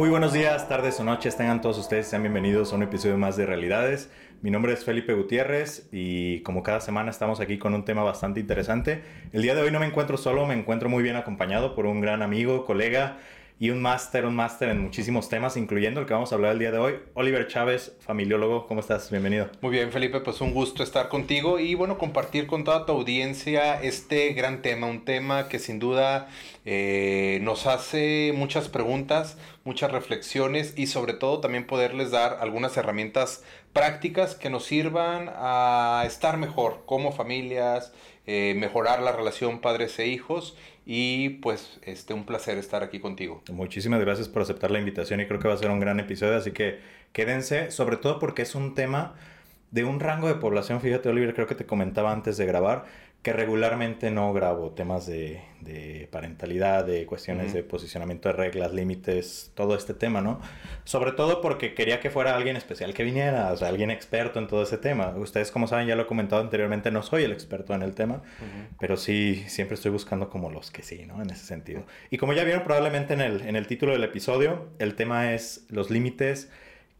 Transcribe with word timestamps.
Muy 0.00 0.08
buenos 0.08 0.32
días, 0.32 0.66
tardes 0.66 0.98
o 0.98 1.04
noches, 1.04 1.36
tengan 1.36 1.60
todos 1.60 1.76
ustedes, 1.76 2.06
sean 2.06 2.22
bienvenidos 2.22 2.72
a 2.72 2.76
un 2.76 2.82
episodio 2.82 3.18
más 3.18 3.36
de 3.36 3.44
Realidades. 3.44 4.10
Mi 4.40 4.50
nombre 4.50 4.72
es 4.72 4.82
Felipe 4.82 5.12
Gutiérrez 5.12 5.90
y 5.92 6.40
como 6.40 6.62
cada 6.62 6.80
semana 6.80 7.10
estamos 7.10 7.38
aquí 7.38 7.58
con 7.58 7.74
un 7.74 7.84
tema 7.84 8.02
bastante 8.02 8.40
interesante. 8.40 9.02
El 9.34 9.42
día 9.42 9.54
de 9.54 9.60
hoy 9.60 9.70
no 9.70 9.78
me 9.78 9.84
encuentro 9.84 10.16
solo, 10.16 10.46
me 10.46 10.54
encuentro 10.54 10.88
muy 10.88 11.02
bien 11.02 11.16
acompañado 11.16 11.74
por 11.74 11.84
un 11.84 12.00
gran 12.00 12.22
amigo, 12.22 12.64
colega 12.64 13.18
y 13.60 13.68
un 13.68 13.82
máster, 13.82 14.24
un 14.24 14.34
máster 14.34 14.70
en 14.70 14.80
muchísimos 14.80 15.28
temas, 15.28 15.58
incluyendo 15.58 16.00
el 16.00 16.06
que 16.06 16.14
vamos 16.14 16.32
a 16.32 16.34
hablar 16.34 16.52
el 16.52 16.58
día 16.58 16.70
de 16.70 16.78
hoy. 16.78 16.94
Oliver 17.12 17.46
Chávez, 17.46 17.94
familiólogo, 18.00 18.66
¿cómo 18.66 18.80
estás? 18.80 19.10
Bienvenido. 19.10 19.50
Muy 19.60 19.70
bien, 19.70 19.92
Felipe, 19.92 20.20
pues 20.20 20.40
un 20.40 20.54
gusto 20.54 20.82
estar 20.82 21.10
contigo 21.10 21.58
y 21.58 21.74
bueno, 21.74 21.98
compartir 21.98 22.46
con 22.46 22.64
toda 22.64 22.86
tu 22.86 22.92
audiencia 22.92 23.78
este 23.82 24.32
gran 24.32 24.62
tema, 24.62 24.86
un 24.86 25.04
tema 25.04 25.48
que 25.48 25.58
sin 25.58 25.78
duda 25.78 26.28
eh, 26.64 27.38
nos 27.42 27.66
hace 27.66 28.32
muchas 28.34 28.70
preguntas, 28.70 29.36
muchas 29.64 29.92
reflexiones 29.92 30.72
y 30.78 30.86
sobre 30.86 31.12
todo 31.12 31.40
también 31.40 31.66
poderles 31.66 32.10
dar 32.10 32.38
algunas 32.40 32.78
herramientas 32.78 33.44
prácticas 33.74 34.34
que 34.34 34.48
nos 34.48 34.64
sirvan 34.64 35.30
a 35.36 36.04
estar 36.06 36.38
mejor 36.38 36.84
como 36.86 37.12
familias, 37.12 37.92
eh, 38.26 38.54
mejorar 38.56 39.02
la 39.02 39.12
relación 39.12 39.60
padres 39.60 39.98
e 39.98 40.06
hijos 40.06 40.56
y 40.86 41.30
pues 41.40 41.78
este 41.82 42.14
un 42.14 42.24
placer 42.24 42.58
estar 42.58 42.82
aquí 42.82 43.00
contigo. 43.00 43.42
Muchísimas 43.50 44.00
gracias 44.00 44.28
por 44.28 44.42
aceptar 44.42 44.70
la 44.70 44.78
invitación 44.78 45.20
y 45.20 45.26
creo 45.26 45.40
que 45.40 45.48
va 45.48 45.54
a 45.54 45.58
ser 45.58 45.70
un 45.70 45.80
gran 45.80 46.00
episodio, 46.00 46.36
así 46.36 46.52
que 46.52 46.80
quédense, 47.12 47.70
sobre 47.70 47.96
todo 47.96 48.18
porque 48.18 48.42
es 48.42 48.54
un 48.54 48.74
tema 48.74 49.14
de 49.70 49.84
un 49.84 50.00
rango 50.00 50.28
de 50.28 50.34
población, 50.34 50.80
fíjate 50.80 51.08
Oliver, 51.08 51.34
creo 51.34 51.46
que 51.46 51.54
te 51.54 51.64
comentaba 51.64 52.12
antes 52.12 52.36
de 52.36 52.46
grabar, 52.46 52.86
que 53.22 53.32
regularmente 53.32 54.10
no 54.10 54.32
grabo 54.32 54.70
temas 54.70 55.06
de, 55.06 55.42
de 55.60 56.08
parentalidad, 56.10 56.86
de 56.86 57.04
cuestiones 57.04 57.52
de 57.52 57.62
posicionamiento 57.62 58.30
de 58.30 58.34
reglas, 58.34 58.72
límites, 58.72 59.52
todo 59.54 59.76
este 59.76 59.92
tema, 59.92 60.22
¿no? 60.22 60.40
Sobre 60.84 61.12
todo 61.12 61.42
porque 61.42 61.74
quería 61.74 62.00
que 62.00 62.08
fuera 62.08 62.34
alguien 62.34 62.56
especial 62.56 62.94
que 62.94 63.04
viniera, 63.04 63.52
o 63.52 63.56
sea, 63.56 63.68
alguien 63.68 63.90
experto 63.90 64.38
en 64.38 64.46
todo 64.46 64.62
ese 64.62 64.78
tema. 64.78 65.14
Ustedes, 65.16 65.50
como 65.50 65.66
saben, 65.66 65.86
ya 65.86 65.96
lo 65.96 66.02
he 66.02 66.06
comentado 66.06 66.40
anteriormente, 66.40 66.90
no 66.90 67.02
soy 67.02 67.24
el 67.24 67.32
experto 67.32 67.74
en 67.74 67.82
el 67.82 67.94
tema, 67.94 68.22
pero 68.78 68.96
sí, 68.96 69.44
siempre 69.48 69.74
estoy 69.74 69.90
buscando 69.90 70.30
como 70.30 70.50
los 70.50 70.70
que 70.70 70.82
sí, 70.82 71.04
¿no? 71.06 71.20
En 71.22 71.28
ese 71.28 71.44
sentido. 71.44 71.84
Y 72.10 72.16
como 72.16 72.32
ya 72.32 72.44
vieron 72.44 72.64
probablemente 72.64 73.12
en 73.12 73.20
el, 73.20 73.42
en 73.42 73.54
el 73.56 73.66
título 73.66 73.92
del 73.92 74.04
episodio, 74.04 74.68
el 74.78 74.94
tema 74.94 75.34
es 75.34 75.66
los 75.68 75.90
límites 75.90 76.50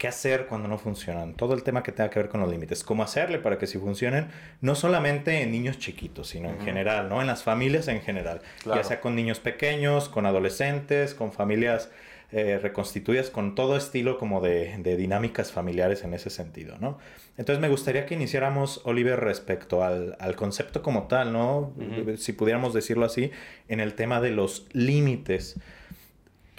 qué 0.00 0.08
hacer 0.08 0.46
cuando 0.46 0.66
no 0.66 0.78
funcionan, 0.78 1.34
todo 1.34 1.52
el 1.52 1.62
tema 1.62 1.82
que 1.82 1.92
tenga 1.92 2.08
que 2.08 2.18
ver 2.18 2.30
con 2.30 2.40
los 2.40 2.50
límites, 2.50 2.82
cómo 2.82 3.02
hacerle 3.02 3.38
para 3.38 3.58
que 3.58 3.66
sí 3.66 3.76
funcionen, 3.76 4.28
no 4.62 4.74
solamente 4.74 5.42
en 5.42 5.52
niños 5.52 5.78
chiquitos, 5.78 6.28
sino 6.28 6.48
en 6.48 6.58
general, 6.62 7.10
¿no? 7.10 7.20
En 7.20 7.26
las 7.26 7.42
familias 7.42 7.86
en 7.86 8.00
general, 8.00 8.40
ya 8.64 8.82
sea 8.82 9.02
con 9.02 9.14
niños 9.14 9.40
pequeños, 9.40 10.08
con 10.08 10.24
adolescentes, 10.24 11.12
con 11.12 11.34
familias 11.34 11.90
eh, 12.32 12.58
reconstituidas, 12.62 13.28
con 13.28 13.54
todo 13.54 13.76
estilo 13.76 14.16
como 14.16 14.40
de, 14.40 14.78
dinámicas 14.96 15.52
familiares 15.52 16.02
en 16.02 16.14
ese 16.14 16.30
sentido, 16.30 16.78
¿no? 16.80 16.96
Entonces 17.36 17.60
me 17.60 17.68
gustaría 17.68 18.06
que 18.06 18.14
iniciáramos, 18.14 18.80
Oliver, 18.84 19.20
respecto 19.20 19.84
al, 19.84 20.16
concepto 20.34 20.80
como 20.82 21.08
tal, 21.08 21.30
¿no? 21.34 21.74
Si 22.16 22.32
pudiéramos 22.32 22.72
decirlo 22.72 23.04
así, 23.04 23.32
en 23.68 23.80
el 23.80 23.92
tema 23.92 24.22
de 24.22 24.30
los 24.30 24.66
límites. 24.72 25.60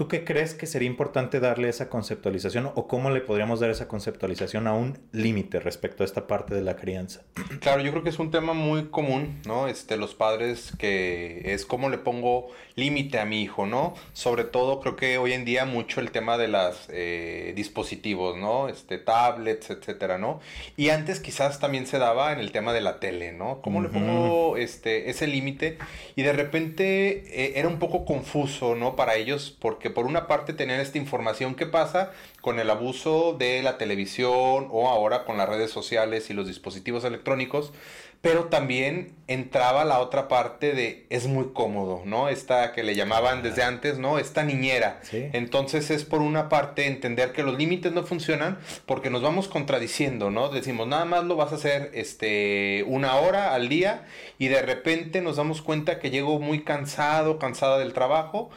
¿Tú 0.01 0.07
qué 0.07 0.23
crees 0.23 0.55
que 0.55 0.65
sería 0.65 0.87
importante 0.87 1.39
darle 1.39 1.69
esa 1.69 1.87
conceptualización 1.87 2.71
o 2.73 2.87
cómo 2.87 3.11
le 3.11 3.21
podríamos 3.21 3.59
dar 3.59 3.69
esa 3.69 3.87
conceptualización 3.87 4.65
a 4.65 4.73
un 4.73 4.97
límite 5.11 5.59
respecto 5.59 6.01
a 6.01 6.07
esta 6.07 6.25
parte 6.25 6.55
de 6.55 6.63
la 6.63 6.75
crianza? 6.75 7.21
Claro, 7.59 7.83
yo 7.83 7.91
creo 7.91 8.01
que 8.01 8.09
es 8.09 8.17
un 8.17 8.31
tema 8.31 8.53
muy 8.53 8.85
común, 8.85 9.39
¿no? 9.45 9.67
Este, 9.67 9.97
los 9.97 10.15
padres 10.15 10.73
que 10.79 11.53
es 11.53 11.67
cómo 11.67 11.89
le 11.89 11.99
pongo 11.99 12.47
límite 12.73 13.19
a 13.19 13.25
mi 13.25 13.43
hijo, 13.43 13.67
¿no? 13.67 13.93
Sobre 14.13 14.45
todo 14.45 14.79
creo 14.79 14.95
que 14.95 15.19
hoy 15.19 15.33
en 15.33 15.45
día 15.45 15.65
mucho 15.65 16.01
el 16.01 16.09
tema 16.09 16.39
de 16.39 16.47
los 16.47 16.87
eh, 16.89 17.53
dispositivos, 17.55 18.35
¿no? 18.35 18.69
Este, 18.69 18.97
tablets, 18.97 19.69
etcétera, 19.69 20.17
¿no? 20.17 20.39
Y 20.77 20.89
antes 20.89 21.19
quizás 21.19 21.59
también 21.59 21.85
se 21.85 21.99
daba 21.99 22.33
en 22.33 22.39
el 22.39 22.51
tema 22.51 22.73
de 22.73 22.81
la 22.81 22.99
tele, 22.99 23.33
¿no? 23.33 23.61
¿Cómo 23.61 23.83
le 23.83 23.89
pongo 23.89 24.57
este, 24.57 25.11
ese 25.11 25.27
límite? 25.27 25.77
Y 26.15 26.23
de 26.23 26.33
repente 26.33 27.43
eh, 27.43 27.59
era 27.59 27.67
un 27.67 27.77
poco 27.77 28.05
confuso, 28.05 28.73
¿no? 28.73 28.95
Para 28.95 29.13
ellos 29.17 29.55
porque 29.59 29.90
por 29.91 30.05
una 30.05 30.27
parte 30.27 30.53
tener 30.53 30.79
esta 30.79 30.97
información 30.97 31.55
que 31.55 31.65
pasa 31.65 32.11
con 32.41 32.59
el 32.59 32.69
abuso 32.69 33.35
de 33.37 33.61
la 33.61 33.77
televisión 33.77 34.67
o 34.71 34.89
ahora 34.89 35.25
con 35.25 35.37
las 35.37 35.47
redes 35.47 35.71
sociales 35.71 36.29
y 36.29 36.33
los 36.33 36.47
dispositivos 36.47 37.03
electrónicos, 37.03 37.71
pero 38.21 38.45
también 38.45 39.15
entraba 39.27 39.83
la 39.83 39.99
otra 39.99 40.27
parte 40.27 40.73
de 40.73 41.07
es 41.09 41.25
muy 41.25 41.53
cómodo, 41.53 42.03
¿no? 42.05 42.29
Esta 42.29 42.71
que 42.71 42.83
le 42.83 42.95
llamaban 42.95 43.41
desde 43.41 43.63
antes, 43.63 43.97
¿no? 43.97 44.19
Esta 44.19 44.43
niñera. 44.43 45.01
Entonces 45.11 45.89
es 45.89 46.05
por 46.05 46.21
una 46.21 46.47
parte 46.47 46.85
entender 46.85 47.33
que 47.33 47.41
los 47.41 47.57
límites 47.57 47.91
no 47.91 48.03
funcionan 48.03 48.59
porque 48.85 49.09
nos 49.09 49.23
vamos 49.23 49.47
contradiciendo, 49.47 50.29
¿no? 50.29 50.49
Decimos, 50.49 50.87
nada 50.87 51.05
más 51.05 51.23
lo 51.23 51.35
vas 51.35 51.51
a 51.51 51.55
hacer 51.55 51.89
este 51.95 52.85
una 52.87 53.15
hora 53.15 53.55
al 53.55 53.69
día 53.69 54.05
y 54.37 54.49
de 54.49 54.61
repente 54.61 55.21
nos 55.21 55.37
damos 55.37 55.63
cuenta 55.63 55.99
que 55.99 56.11
llego 56.11 56.39
muy 56.39 56.63
cansado, 56.63 57.39
cansada 57.39 57.79
del 57.79 57.93
trabajo 57.93 58.51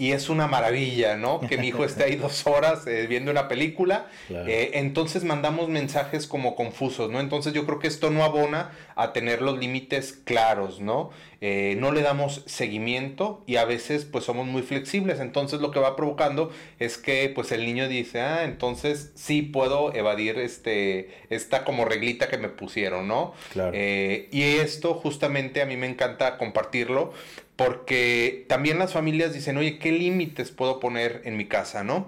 y 0.00 0.12
es 0.12 0.28
una 0.28 0.46
maravilla, 0.46 1.16
¿no? 1.16 1.40
Que 1.40 1.58
mi 1.58 1.68
hijo 1.68 1.84
esté 1.84 2.04
ahí 2.04 2.16
dos 2.16 2.46
horas 2.46 2.86
eh, 2.86 3.08
viendo 3.08 3.32
una 3.32 3.48
película. 3.48 4.06
Eh, 4.30 4.70
entonces 4.74 5.24
mandamos 5.24 5.68
mensajes 5.68 6.28
como 6.28 6.54
confusos, 6.54 7.10
¿no? 7.10 7.18
Entonces 7.18 7.52
yo 7.52 7.66
creo 7.66 7.80
que 7.80 7.88
esto 7.88 8.10
no 8.10 8.22
abona 8.22 8.70
a 8.94 9.12
tener 9.12 9.42
los 9.42 9.58
límites 9.58 10.12
claros, 10.12 10.80
¿no? 10.80 11.10
Eh, 11.40 11.76
no 11.78 11.92
le 11.92 12.02
damos 12.02 12.42
seguimiento 12.46 13.42
y 13.46 13.56
a 13.56 13.64
veces 13.64 14.04
pues 14.04 14.24
somos 14.24 14.46
muy 14.46 14.62
flexibles. 14.62 15.18
Entonces 15.18 15.60
lo 15.60 15.72
que 15.72 15.80
va 15.80 15.96
provocando 15.96 16.52
es 16.78 16.96
que 16.96 17.32
pues 17.34 17.50
el 17.50 17.66
niño 17.66 17.88
dice, 17.88 18.20
ah, 18.20 18.44
entonces 18.44 19.10
sí 19.16 19.42
puedo 19.42 19.92
evadir 19.92 20.38
este, 20.38 21.10
esta 21.28 21.64
como 21.64 21.84
reglita 21.84 22.28
que 22.28 22.38
me 22.38 22.48
pusieron, 22.48 23.08
¿no? 23.08 23.34
Claro. 23.52 23.76
y 23.76 24.42
esto 24.42 24.94
justamente 24.94 25.60
a 25.60 25.66
mí 25.66 25.76
me 25.76 25.88
encanta 25.88 26.38
compartirlo 26.38 27.12
porque 27.58 28.46
también 28.48 28.78
las 28.78 28.92
familias 28.92 29.34
dicen, 29.34 29.56
oye, 29.56 29.80
¿qué 29.80 29.90
límites 29.90 30.52
puedo 30.52 30.78
poner 30.78 31.22
en 31.24 31.36
mi 31.36 31.46
casa, 31.46 31.82
no? 31.82 32.06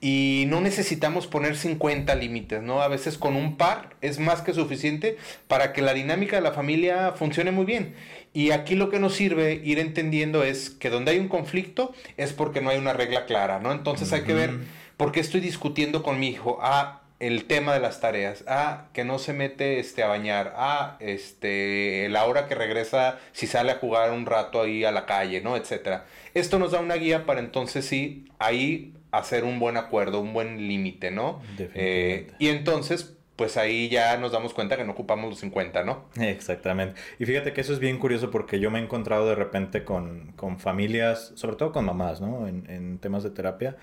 Y 0.00 0.44
no 0.46 0.60
necesitamos 0.60 1.26
poner 1.26 1.56
50 1.56 2.14
límites, 2.14 2.62
¿no? 2.62 2.80
A 2.80 2.86
veces 2.86 3.18
con 3.18 3.34
un 3.34 3.56
par 3.56 3.96
es 4.00 4.20
más 4.20 4.42
que 4.42 4.54
suficiente 4.54 5.16
para 5.48 5.72
que 5.72 5.82
la 5.82 5.92
dinámica 5.92 6.36
de 6.36 6.42
la 6.42 6.52
familia 6.52 7.14
funcione 7.16 7.50
muy 7.50 7.64
bien. 7.64 7.96
Y 8.32 8.52
aquí 8.52 8.76
lo 8.76 8.88
que 8.88 9.00
nos 9.00 9.16
sirve 9.16 9.60
ir 9.64 9.80
entendiendo 9.80 10.44
es 10.44 10.70
que 10.70 10.88
donde 10.88 11.10
hay 11.10 11.18
un 11.18 11.28
conflicto 11.28 11.92
es 12.16 12.32
porque 12.32 12.60
no 12.60 12.70
hay 12.70 12.78
una 12.78 12.92
regla 12.92 13.26
clara, 13.26 13.58
¿no? 13.58 13.72
Entonces 13.72 14.12
hay 14.12 14.22
que 14.22 14.34
ver 14.34 14.52
por 14.96 15.10
qué 15.10 15.18
estoy 15.18 15.40
discutiendo 15.40 16.04
con 16.04 16.20
mi 16.20 16.28
hijo. 16.28 16.60
Ah, 16.62 17.02
el 17.18 17.44
tema 17.44 17.72
de 17.72 17.80
las 17.80 18.00
tareas, 18.00 18.44
ah, 18.46 18.88
que 18.92 19.04
no 19.04 19.18
se 19.18 19.32
mete 19.32 19.78
este, 19.78 20.02
a 20.02 20.08
bañar, 20.08 20.52
ah, 20.56 20.96
este, 21.00 22.08
la 22.10 22.24
hora 22.26 22.46
que 22.46 22.54
regresa, 22.54 23.18
si 23.32 23.46
sale 23.46 23.72
a 23.72 23.76
jugar 23.76 24.10
un 24.12 24.26
rato 24.26 24.60
ahí 24.60 24.84
a 24.84 24.92
la 24.92 25.06
calle, 25.06 25.40
¿no? 25.40 25.56
Etcétera. 25.56 26.04
Esto 26.34 26.58
nos 26.58 26.72
da 26.72 26.80
una 26.80 26.96
guía 26.96 27.24
para 27.24 27.40
entonces 27.40 27.86
sí, 27.86 28.26
ahí 28.38 28.92
hacer 29.12 29.44
un 29.44 29.58
buen 29.58 29.78
acuerdo, 29.78 30.20
un 30.20 30.34
buen 30.34 30.68
límite, 30.68 31.10
¿no? 31.10 31.40
Eh, 31.58 32.30
y 32.38 32.48
entonces, 32.48 33.14
pues 33.36 33.56
ahí 33.56 33.88
ya 33.88 34.18
nos 34.18 34.32
damos 34.32 34.52
cuenta 34.52 34.76
que 34.76 34.84
no 34.84 34.92
ocupamos 34.92 35.30
los 35.30 35.38
50, 35.40 35.84
¿no? 35.84 36.04
Exactamente. 36.20 37.00
Y 37.18 37.24
fíjate 37.24 37.54
que 37.54 37.62
eso 37.62 37.72
es 37.72 37.78
bien 37.78 37.98
curioso 37.98 38.30
porque 38.30 38.60
yo 38.60 38.70
me 38.70 38.78
he 38.78 38.82
encontrado 38.82 39.26
de 39.26 39.34
repente 39.34 39.84
con, 39.84 40.32
con 40.36 40.58
familias, 40.58 41.32
sobre 41.36 41.56
todo 41.56 41.72
con 41.72 41.86
mamás, 41.86 42.20
¿no? 42.20 42.46
En, 42.46 42.68
en 42.68 42.98
temas 42.98 43.22
de 43.22 43.30
terapia 43.30 43.76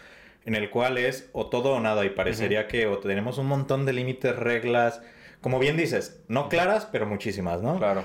en 0.46 0.56
el 0.56 0.70
cual 0.70 0.98
es 0.98 1.30
o 1.34 1.48
todo 1.48 1.74
o 1.74 1.80
nada 1.80 2.06
y 2.06 2.10
parecería 2.10 2.68
que 2.68 2.88
o 2.88 3.00
tenemos 3.00 3.38
un 3.38 3.48
montón 3.48 3.86
de 3.86 3.94
límites, 3.94 4.36
reglas, 4.36 5.02
como 5.42 5.60
bien 5.60 5.78
dices, 5.78 6.24
no 6.28 6.50
claras, 6.50 6.88
pero 6.92 7.06
muchísimas, 7.06 7.62
¿no? 7.62 7.78
Claro. 7.78 8.04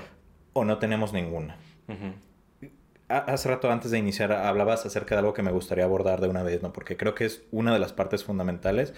O 0.53 0.65
no 0.65 0.77
tenemos 0.77 1.13
ninguna. 1.13 1.57
Hace 3.09 3.49
rato 3.49 3.71
antes 3.71 3.89
de 3.89 3.97
iniciar 3.97 4.31
hablabas 4.31 4.85
acerca 4.85 5.15
de 5.15 5.19
algo 5.19 5.33
que 5.33 5.41
me 5.41 5.51
gustaría 5.51 5.83
abordar 5.83 6.21
de 6.21 6.27
una 6.27 6.43
vez, 6.43 6.61
¿no? 6.61 6.71
Porque 6.71 6.95
creo 6.95 7.15
que 7.15 7.25
es 7.25 7.41
una 7.49 7.73
de 7.73 7.79
las 7.79 7.91
partes 7.91 8.23
fundamentales 8.23 8.93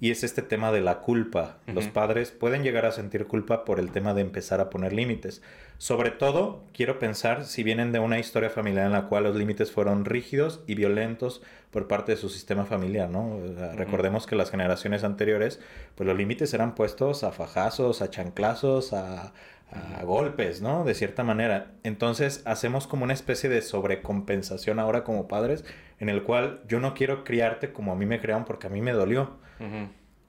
y 0.00 0.10
es 0.10 0.22
este 0.22 0.42
tema 0.42 0.70
de 0.70 0.82
la 0.82 1.00
culpa. 1.00 1.56
Los 1.66 1.86
padres 1.86 2.30
pueden 2.30 2.62
llegar 2.62 2.84
a 2.84 2.92
sentir 2.92 3.26
culpa 3.26 3.64
por 3.64 3.80
el 3.80 3.90
tema 3.90 4.12
de 4.12 4.20
empezar 4.20 4.60
a 4.60 4.68
poner 4.68 4.92
límites. 4.92 5.40
Sobre 5.78 6.10
todo, 6.10 6.62
quiero 6.74 6.98
pensar 6.98 7.44
si 7.46 7.62
vienen 7.62 7.90
de 7.90 8.00
una 8.00 8.18
historia 8.18 8.50
familiar 8.50 8.86
en 8.86 8.92
la 8.92 9.06
cual 9.06 9.24
los 9.24 9.34
límites 9.34 9.72
fueron 9.72 10.04
rígidos 10.04 10.60
y 10.66 10.74
violentos 10.74 11.42
por 11.70 11.88
parte 11.88 12.12
de 12.12 12.18
su 12.18 12.28
sistema 12.28 12.66
familiar, 12.66 13.08
¿no? 13.08 13.40
Recordemos 13.74 14.26
que 14.26 14.36
las 14.36 14.50
generaciones 14.50 15.04
anteriores, 15.04 15.58
pues 15.94 16.06
los 16.06 16.16
límites 16.16 16.52
eran 16.52 16.74
puestos 16.74 17.24
a 17.24 17.32
fajazos, 17.32 18.02
a 18.02 18.10
chanclazos, 18.10 18.92
a 18.92 19.32
a 19.74 20.04
golpes, 20.04 20.60
¿no? 20.60 20.84
De 20.84 20.94
cierta 20.94 21.24
manera. 21.24 21.72
Entonces 21.82 22.42
hacemos 22.44 22.86
como 22.86 23.04
una 23.04 23.14
especie 23.14 23.48
de 23.50 23.62
sobrecompensación 23.62 24.78
ahora 24.78 25.04
como 25.04 25.28
padres, 25.28 25.64
en 25.98 26.08
el 26.08 26.22
cual 26.22 26.60
yo 26.68 26.80
no 26.80 26.94
quiero 26.94 27.24
criarte 27.24 27.72
como 27.72 27.92
a 27.92 27.96
mí 27.96 28.06
me 28.06 28.20
crearon 28.20 28.44
porque 28.44 28.66
a 28.66 28.70
mí 28.70 28.80
me 28.80 28.92
dolió. 28.92 29.38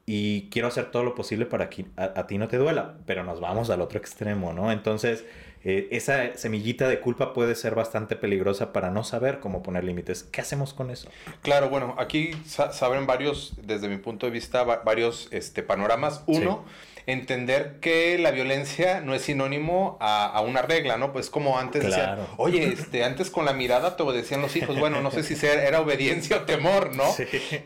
y 0.08 0.50
quiero 0.50 0.68
hacer 0.68 0.92
todo 0.92 1.04
lo 1.04 1.16
posible 1.16 1.48
para 1.48 1.70
que 1.70 1.88
a, 1.98 2.28
ti 2.28 2.38
no 2.38 2.48
te 2.48 2.58
duela, 2.58 2.98
pero 3.08 3.24
nos 3.24 3.40
vamos 3.40 3.72
al 3.72 3.82
otro 3.82 3.98
extremo, 3.98 4.54
¿no? 4.54 4.72
Entonces, 4.72 5.26
eh, 5.64 5.88
esa 5.90 6.38
semillita 6.38 6.88
de 6.88 7.00
culpa 7.00 7.34
puede 7.34 7.56
ser 7.56 7.74
bastante 7.74 8.16
peligrosa 8.16 8.72
para 8.72 8.92
no 8.92 9.04
saber 9.04 9.40
cómo 9.40 9.64
poner 9.64 9.84
límites. 9.84 10.24
¿Qué 10.24 10.42
hacemos 10.42 10.76
con 10.76 10.92
eso? 10.92 11.10
Claro, 11.42 11.70
bueno, 11.70 11.96
aquí 11.98 12.32
saben 12.46 13.08
varios, 13.08 13.56
desde 13.64 13.90
mi 13.90 13.98
punto 13.98 14.28
de 14.28 14.32
vista, 14.32 14.64
varios 14.64 15.28
este, 15.32 15.64
panoramas. 15.64 16.24
Uno, 16.28 16.66
entender 17.08 17.80
que 17.82 18.18
la 18.18 18.32
violencia 18.32 19.02
no 19.02 19.14
es 19.14 19.24
sinónimo 19.24 19.98
a, 20.00 20.42
una 20.42 20.62
regla, 20.62 20.98
¿no? 20.98 21.14
Pues 21.14 21.30
como 21.30 21.60
antes 21.60 21.84
decían, 21.84 22.20
oye, 22.38 22.68
este, 22.68 23.04
antes 23.04 23.30
con 23.30 23.46
la 23.46 23.54
mirada 23.54 23.96
te 23.96 24.04
obedecían 24.04 24.42
los 24.42 24.56
hijos. 24.56 24.80
Bueno, 24.80 25.02
no 25.02 25.12
sé 25.12 25.24
si 25.24 25.46
era 25.46 25.82
obediencia 25.82 26.38
o 26.38 26.42
temor, 26.42 26.96
¿no? 26.96 27.04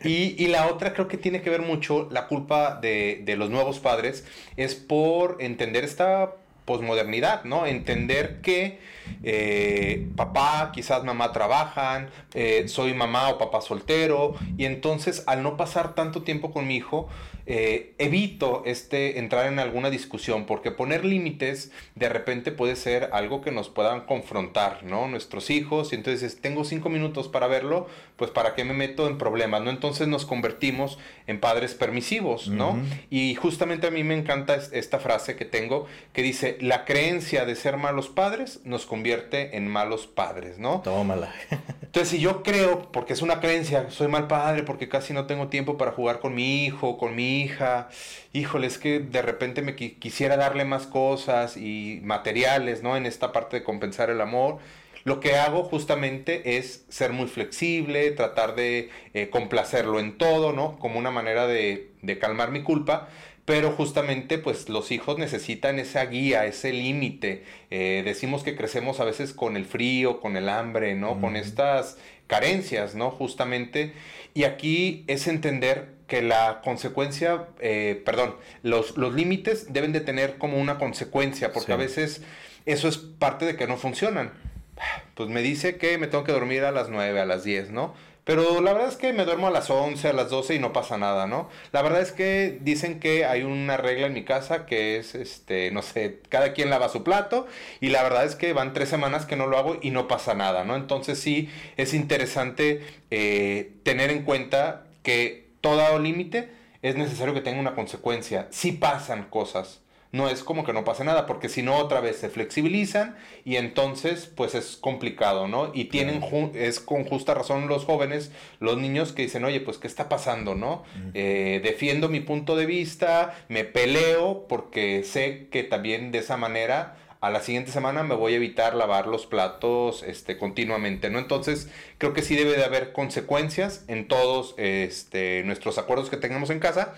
Y, 0.03 0.47
la 0.49 0.67
otra 0.67 0.93
creo 0.93 1.07
que 1.07 1.17
tiene 1.17 1.41
que 1.41 1.51
ver 1.51 1.61
mucho, 1.61 2.07
la 2.09 2.27
culpa 2.27 2.79
de, 2.81 3.21
de 3.23 3.35
los 3.35 3.51
nuevos 3.51 3.79
padres, 3.79 4.25
es 4.57 4.73
por 4.73 5.37
entender 5.39 5.83
esta 5.83 6.33
posmodernidad, 6.69 7.45
¿no? 7.45 7.65
Entender 7.65 8.41
que 8.41 8.77
eh, 9.23 10.07
papá, 10.15 10.71
quizás 10.71 11.03
mamá 11.03 11.31
trabajan, 11.31 12.11
eh, 12.35 12.67
soy 12.67 12.93
mamá 12.93 13.29
o 13.29 13.39
papá 13.39 13.61
soltero, 13.61 14.35
y 14.55 14.65
entonces 14.65 15.23
al 15.25 15.41
no 15.41 15.57
pasar 15.57 15.95
tanto 15.95 16.21
tiempo 16.21 16.51
con 16.51 16.67
mi 16.67 16.75
hijo, 16.75 17.09
eh, 17.51 17.95
evito 17.97 18.61
este, 18.67 19.17
entrar 19.17 19.47
en 19.47 19.57
alguna 19.57 19.89
discusión, 19.89 20.45
porque 20.45 20.69
poner 20.69 21.03
límites 21.03 21.71
de 21.95 22.07
repente 22.07 22.51
puede 22.51 22.75
ser 22.75 23.09
algo 23.11 23.41
que 23.41 23.49
nos 23.49 23.69
puedan 23.69 24.01
confrontar, 24.01 24.83
¿no? 24.83 25.07
Nuestros 25.07 25.49
hijos, 25.49 25.91
y 25.91 25.95
entonces 25.95 26.39
tengo 26.41 26.63
cinco 26.63 26.89
minutos 26.89 27.27
para 27.27 27.47
verlo, 27.47 27.87
pues 28.17 28.29
para 28.29 28.53
qué 28.53 28.65
me 28.65 28.75
meto 28.75 29.07
en 29.07 29.17
problemas, 29.17 29.63
¿no? 29.63 29.71
Entonces 29.71 30.07
nos 30.07 30.27
convertimos 30.27 30.99
en 31.25 31.39
padres 31.39 31.73
permisivos, 31.73 32.49
¿no? 32.49 32.79
Y 33.09 33.33
justamente 33.33 33.87
a 33.87 33.91
mí 33.91 34.03
me 34.03 34.15
encanta 34.15 34.53
esta 34.71 34.99
frase 34.99 35.35
que 35.35 35.45
tengo 35.45 35.87
que 36.13 36.21
dice, 36.21 36.55
la 36.61 36.85
creencia 36.85 37.45
de 37.45 37.55
ser 37.55 37.77
malos 37.77 38.09
padres 38.09 38.59
nos 38.63 38.85
convierte 38.85 39.57
en 39.57 39.67
malos 39.67 40.05
padres, 40.05 40.59
¿no? 40.59 40.81
Tómala. 40.81 41.33
entonces 41.81 42.09
si 42.09 42.19
yo 42.19 42.43
creo, 42.43 42.91
porque 42.91 43.13
es 43.13 43.23
una 43.23 43.39
creencia, 43.39 43.89
soy 43.89 44.07
mal 44.07 44.27
padre 44.27 44.61
porque 44.61 44.87
casi 44.87 45.13
no 45.13 45.25
tengo 45.25 45.47
tiempo 45.47 45.77
para 45.77 45.93
jugar 45.93 46.19
con 46.19 46.35
mi 46.35 46.65
hijo, 46.65 46.99
con 46.99 47.15
mi 47.15 47.38
hija, 47.41 47.89
híjole, 48.33 48.67
es 48.67 48.77
que 48.77 48.99
de 48.99 49.21
repente 49.21 49.61
me 49.61 49.75
quisiera 49.75 50.37
darle 50.37 50.65
más 50.65 50.87
cosas 50.87 51.57
y 51.57 52.01
materiales, 52.03 52.83
¿no? 52.83 52.97
En 52.97 53.05
esta 53.05 53.31
parte 53.31 53.57
de 53.57 53.63
compensar 53.63 54.09
el 54.09 54.21
amor. 54.21 54.59
Lo 55.05 55.19
que 55.19 55.35
hago 55.35 55.63
justamente 55.63 56.57
es 56.57 56.85
ser 56.89 57.13
muy 57.13 57.27
flexible, 57.27 58.11
tratar 58.11 58.55
de 58.55 58.89
eh, 59.13 59.29
complacerlo 59.29 59.99
en 59.99 60.17
todo, 60.17 60.53
¿no? 60.53 60.77
Como 60.77 60.99
una 60.99 61.11
manera 61.11 61.47
de, 61.47 61.89
calmar 62.19 62.51
mi 62.51 62.63
culpa 62.63 63.09
pero 63.45 63.71
justamente 63.71 64.37
pues 64.37 64.69
los 64.69 64.91
hijos 64.91 65.17
necesitan 65.17 65.79
esa 65.79 66.05
guía, 66.05 66.45
ese 66.45 66.71
límite. 66.71 67.43
Eh, 67.71 68.03
decimos 68.05 68.43
que 68.43 68.55
crecemos 68.55 68.99
a 68.99 69.05
veces 69.05 69.33
con 69.33 69.57
el 69.57 69.65
frío, 69.65 70.21
con 70.21 70.37
el 70.37 70.49
hambre, 70.49 70.93
¿no? 70.93 71.19
Con 71.19 71.35
estas 71.35 71.97
carencias, 72.27 72.93
¿no? 72.93 73.09
Justamente. 73.09 73.93
Y 74.35 74.43
aquí 74.43 75.03
es 75.07 75.27
entender 75.27 75.98
que 76.09 76.21
la 76.21 76.59
consecuencia, 76.61 77.45
eh, 77.61 78.01
perdón, 78.03 78.35
los, 78.63 78.97
los 78.97 79.13
límites 79.13 79.71
deben 79.71 79.93
de 79.93 80.01
tener 80.01 80.37
como 80.37 80.57
una 80.57 80.77
consecuencia, 80.77 81.53
porque 81.53 81.71
a 81.71 81.77
veces 81.77 82.21
eso 82.65 82.89
es 82.89 82.97
parte 82.97 83.45
de 83.45 83.55
que 83.55 83.67
no 83.67 83.77
funcionan. 83.77 84.33
Pues 85.15 85.29
me 85.29 85.41
dice 85.41 85.77
que 85.77 85.97
me 85.97 86.07
tengo 86.07 86.23
que 86.23 86.31
dormir 86.31 86.63
a 86.63 86.71
las 86.71 86.87
9, 86.87 87.19
a 87.19 87.25
las 87.25 87.43
10, 87.43 87.71
¿no? 87.71 87.93
Pero 88.23 88.61
la 88.61 88.73
verdad 88.73 88.89
es 88.89 88.95
que 88.95 89.11
me 89.11 89.25
duermo 89.25 89.47
a 89.47 89.51
las 89.51 89.69
11, 89.69 90.07
a 90.07 90.13
las 90.13 90.29
12 90.29 90.55
y 90.55 90.59
no 90.59 90.71
pasa 90.71 90.97
nada, 90.97 91.27
¿no? 91.27 91.49
La 91.71 91.81
verdad 91.81 91.99
es 91.99 92.11
que 92.11 92.59
dicen 92.61 92.99
que 92.99 93.25
hay 93.25 93.41
una 93.41 93.75
regla 93.75 94.07
en 94.07 94.13
mi 94.13 94.23
casa 94.23 94.65
que 94.65 94.97
es, 94.97 95.15
este, 95.15 95.71
no 95.71 95.81
sé, 95.81 96.19
cada 96.29 96.53
quien 96.53 96.69
lava 96.69 96.89
su 96.89 97.03
plato 97.03 97.47
y 97.81 97.89
la 97.89 98.03
verdad 98.03 98.25
es 98.25 98.35
que 98.35 98.53
van 98.53 98.73
tres 98.73 98.87
semanas 98.87 99.25
que 99.25 99.35
no 99.35 99.47
lo 99.47 99.57
hago 99.57 99.79
y 99.81 99.89
no 99.89 100.07
pasa 100.07 100.35
nada, 100.35 100.63
¿no? 100.63 100.75
Entonces 100.75 101.19
sí 101.19 101.49
es 101.75 101.93
interesante 101.93 102.81
eh, 103.09 103.73
tener 103.83 104.11
en 104.11 104.23
cuenta 104.23 104.85
que 105.01 105.48
todo 105.61 105.99
límite 105.99 106.49
es 106.81 106.95
necesario 106.95 107.33
que 107.33 107.41
tenga 107.41 107.59
una 107.59 107.75
consecuencia. 107.75 108.47
Si 108.51 108.71
pasan 108.71 109.25
cosas, 109.29 109.81
no 110.11 110.27
es 110.27 110.43
como 110.43 110.63
que 110.63 110.73
no 110.73 110.83
pase 110.83 111.03
nada, 111.03 111.25
porque 111.27 111.49
si 111.49 111.61
no 111.61 111.77
otra 111.77 111.99
vez 111.99 112.17
se 112.17 112.29
flexibilizan 112.29 113.15
y 113.45 113.57
entonces 113.57 114.31
pues 114.35 114.55
es 114.55 114.75
complicado, 114.77 115.47
¿no? 115.47 115.71
Y 115.73 115.85
tienen, 115.85 116.23
es 116.55 116.79
con 116.79 117.03
justa 117.03 117.35
razón 117.35 117.67
los 117.67 117.85
jóvenes, 117.85 118.31
los 118.59 118.77
niños 118.77 119.11
que 119.13 119.23
dicen, 119.23 119.45
oye, 119.45 119.59
pues 119.59 119.77
¿qué 119.77 119.87
está 119.87 120.09
pasando, 120.09 120.55
no? 120.55 120.83
Eh, 121.13 121.61
defiendo 121.63 122.09
mi 122.09 122.21
punto 122.21 122.55
de 122.55 122.65
vista, 122.65 123.35
me 123.49 123.65
peleo 123.65 124.47
porque 124.47 125.03
sé 125.03 125.47
que 125.51 125.63
también 125.63 126.11
de 126.11 126.19
esa 126.19 126.37
manera 126.37 126.97
a 127.21 127.29
la 127.29 127.41
siguiente 127.41 127.71
semana 127.71 128.03
me 128.03 128.15
voy 128.15 128.33
a 128.33 128.37
evitar 128.37 128.75
lavar 128.75 129.07
los 129.07 129.25
platos 129.25 130.03
este, 130.03 130.37
continuamente, 130.37 131.09
¿no? 131.09 131.19
Entonces, 131.19 131.69
creo 131.97 132.13
que 132.13 132.21
sí 132.21 132.35
debe 132.35 132.55
de 132.55 132.63
haber 132.63 132.93
consecuencias 132.93 133.83
en 133.87 134.07
todos 134.07 134.55
este, 134.57 135.43
nuestros 135.43 135.77
acuerdos 135.77 136.09
que 136.09 136.17
tengamos 136.17 136.49
en 136.49 136.59
casa, 136.59 136.95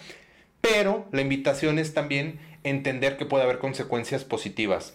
pero 0.61 1.07
la 1.11 1.21
invitación 1.21 1.79
es 1.79 1.93
también 1.93 2.39
entender 2.63 3.17
que 3.17 3.25
puede 3.25 3.43
haber 3.43 3.57
consecuencias 3.57 4.23
positivas. 4.23 4.93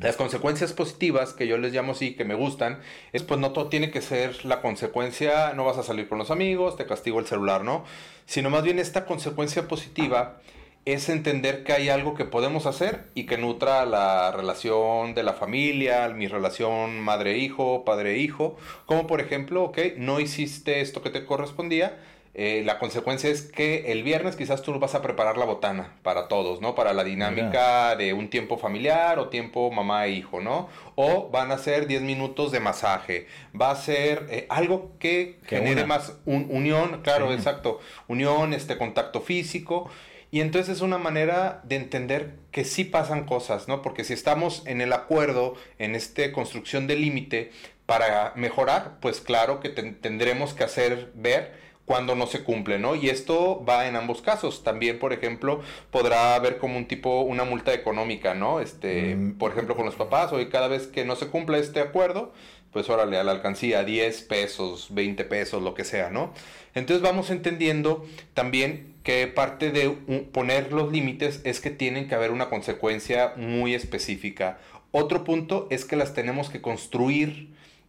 Las 0.00 0.16
consecuencias 0.16 0.72
positivas, 0.72 1.34
que 1.34 1.46
yo 1.46 1.56
les 1.56 1.72
llamo 1.72 1.92
así, 1.92 2.14
que 2.14 2.24
me 2.24 2.34
gustan, 2.34 2.80
es 3.12 3.22
pues 3.22 3.38
no 3.38 3.52
todo 3.52 3.68
tiene 3.68 3.92
que 3.92 4.02
ser 4.02 4.44
la 4.44 4.60
consecuencia, 4.60 5.52
no 5.52 5.64
vas 5.64 5.78
a 5.78 5.84
salir 5.84 6.08
con 6.08 6.18
los 6.18 6.32
amigos, 6.32 6.76
te 6.76 6.84
castigo 6.84 7.20
el 7.20 7.26
celular, 7.26 7.62
¿no? 7.62 7.84
Sino 8.26 8.50
más 8.50 8.64
bien 8.64 8.80
esta 8.80 9.06
consecuencia 9.06 9.68
positiva 9.68 10.40
es 10.84 11.08
entender 11.08 11.62
que 11.64 11.72
hay 11.72 11.88
algo 11.88 12.14
que 12.14 12.24
podemos 12.24 12.66
hacer 12.66 13.04
y 13.14 13.26
que 13.26 13.38
nutra 13.38 13.86
la 13.86 14.32
relación 14.32 15.14
de 15.14 15.22
la 15.22 15.32
familia, 15.32 16.08
mi 16.08 16.26
relación 16.26 17.00
madre-hijo, 17.00 17.84
padre-hijo, 17.84 18.56
como 18.86 19.06
por 19.06 19.20
ejemplo, 19.20 19.62
ok, 19.64 19.78
no 19.96 20.18
hiciste 20.18 20.80
esto 20.80 21.02
que 21.02 21.10
te 21.10 21.24
correspondía, 21.24 21.98
eh, 22.34 22.62
la 22.64 22.78
consecuencia 22.78 23.28
es 23.28 23.42
que 23.42 23.92
el 23.92 24.02
viernes 24.02 24.36
quizás 24.36 24.62
tú 24.62 24.78
vas 24.78 24.94
a 24.94 25.02
preparar 25.02 25.36
la 25.36 25.44
botana 25.44 25.98
para 26.02 26.28
todos, 26.28 26.62
¿no? 26.62 26.74
Para 26.74 26.94
la 26.94 27.04
dinámica 27.04 27.94
de 27.94 28.14
un 28.14 28.30
tiempo 28.30 28.56
familiar 28.56 29.18
o 29.18 29.28
tiempo 29.28 29.70
mamá 29.70 30.06
e 30.06 30.12
hijo, 30.12 30.40
¿no? 30.40 30.70
O 30.94 31.28
van 31.28 31.52
a 31.52 31.58
ser 31.58 31.86
10 31.86 32.00
minutos 32.00 32.50
de 32.50 32.58
masaje. 32.58 33.26
Va 33.58 33.70
a 33.70 33.76
ser 33.76 34.28
eh, 34.30 34.46
algo 34.48 34.92
que 34.98 35.40
genere 35.44 35.84
más 35.84 36.20
un, 36.24 36.46
unión, 36.48 37.02
claro, 37.02 37.34
exacto. 37.34 37.80
Unión, 38.08 38.54
este 38.54 38.78
contacto 38.78 39.20
físico. 39.20 39.90
Y 40.32 40.40
entonces 40.40 40.76
es 40.76 40.80
una 40.80 40.96
manera 40.96 41.60
de 41.64 41.76
entender 41.76 42.36
que 42.52 42.64
sí 42.64 42.84
pasan 42.84 43.26
cosas, 43.26 43.68
¿no? 43.68 43.82
Porque 43.82 44.02
si 44.02 44.14
estamos 44.14 44.62
en 44.66 44.80
el 44.80 44.94
acuerdo, 44.94 45.56
en 45.78 45.94
esta 45.94 46.32
construcción 46.32 46.86
de 46.86 46.96
límite, 46.96 47.52
para 47.84 48.32
mejorar, 48.34 48.96
pues 49.00 49.20
claro 49.20 49.60
que 49.60 49.68
tendremos 49.68 50.54
que 50.54 50.64
hacer 50.64 51.12
ver 51.14 51.52
cuando 51.84 52.14
no 52.14 52.26
se 52.26 52.44
cumple, 52.44 52.78
¿no? 52.78 52.94
Y 52.94 53.10
esto 53.10 53.62
va 53.68 53.86
en 53.86 53.94
ambos 53.94 54.22
casos. 54.22 54.64
También, 54.64 54.98
por 54.98 55.12
ejemplo, 55.12 55.60
podrá 55.90 56.34
haber 56.34 56.56
como 56.56 56.78
un 56.78 56.86
tipo, 56.86 57.20
una 57.20 57.44
multa 57.44 57.74
económica, 57.74 58.32
¿no? 58.32 58.60
Este, 58.60 59.14
mm. 59.14 59.36
por 59.36 59.52
ejemplo, 59.52 59.76
con 59.76 59.84
los 59.84 59.96
papás, 59.96 60.32
hoy 60.32 60.48
cada 60.48 60.68
vez 60.68 60.86
que 60.86 61.04
no 61.04 61.14
se 61.14 61.26
cumple 61.26 61.58
este 61.58 61.80
acuerdo, 61.80 62.32
pues 62.72 62.88
órale, 62.88 63.18
a 63.18 63.24
la 63.24 63.32
alcancía 63.32 63.84
10 63.84 64.22
pesos, 64.22 64.88
20 64.90 65.24
pesos, 65.24 65.62
lo 65.62 65.74
que 65.74 65.84
sea, 65.84 66.10
¿no? 66.10 66.32
Entonces 66.74 67.02
vamos 67.02 67.30
entendiendo 67.30 68.06
también 68.34 68.94
que 69.02 69.26
parte 69.26 69.70
de 69.70 69.90
poner 70.32 70.72
los 70.72 70.90
límites 70.90 71.40
es 71.44 71.60
que 71.60 71.70
tienen 71.70 72.08
que 72.08 72.14
haber 72.14 72.30
una 72.30 72.48
consecuencia 72.48 73.34
muy 73.36 73.74
específica. 73.74 74.58
Otro 74.90 75.24
punto 75.24 75.66
es 75.70 75.84
que 75.84 75.96
las 75.96 76.14
tenemos 76.14 76.48
que 76.48 76.62
construir 76.62 77.48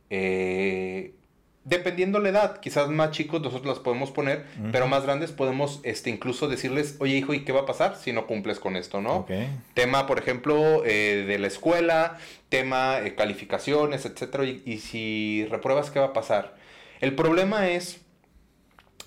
eh, 0.09 1.13
dependiendo 1.65 2.19
la 2.19 2.29
edad, 2.29 2.59
quizás 2.59 2.89
más 2.89 3.11
chicos 3.11 3.41
nosotros 3.41 3.67
las 3.75 3.79
podemos 3.79 4.11
poner, 4.11 4.45
pero 4.71 4.87
más 4.87 5.03
grandes 5.03 5.31
podemos 5.31 5.79
este, 5.83 6.09
incluso 6.09 6.47
decirles, 6.47 6.97
oye 6.99 7.15
hijo, 7.15 7.33
¿y 7.33 7.45
qué 7.45 7.51
va 7.51 7.61
a 7.61 7.65
pasar 7.65 7.95
si 7.95 8.11
no 8.11 8.27
cumples 8.27 8.59
con 8.59 8.75
esto, 8.75 9.01
no? 9.01 9.25
Tema, 9.73 10.05
por 10.05 10.19
ejemplo, 10.19 10.83
eh, 10.85 11.23
de 11.25 11.39
la 11.39 11.47
escuela, 11.47 12.17
tema 12.49 12.99
eh, 12.99 13.15
calificaciones, 13.15 14.05
etcétera, 14.05 14.45
y, 14.45 14.79
si 14.79 15.45
repruebas, 15.49 15.89
¿qué 15.89 15.99
va 15.99 16.07
a 16.07 16.13
pasar? 16.13 16.55
El 16.99 17.15
problema 17.15 17.69
es 17.69 18.01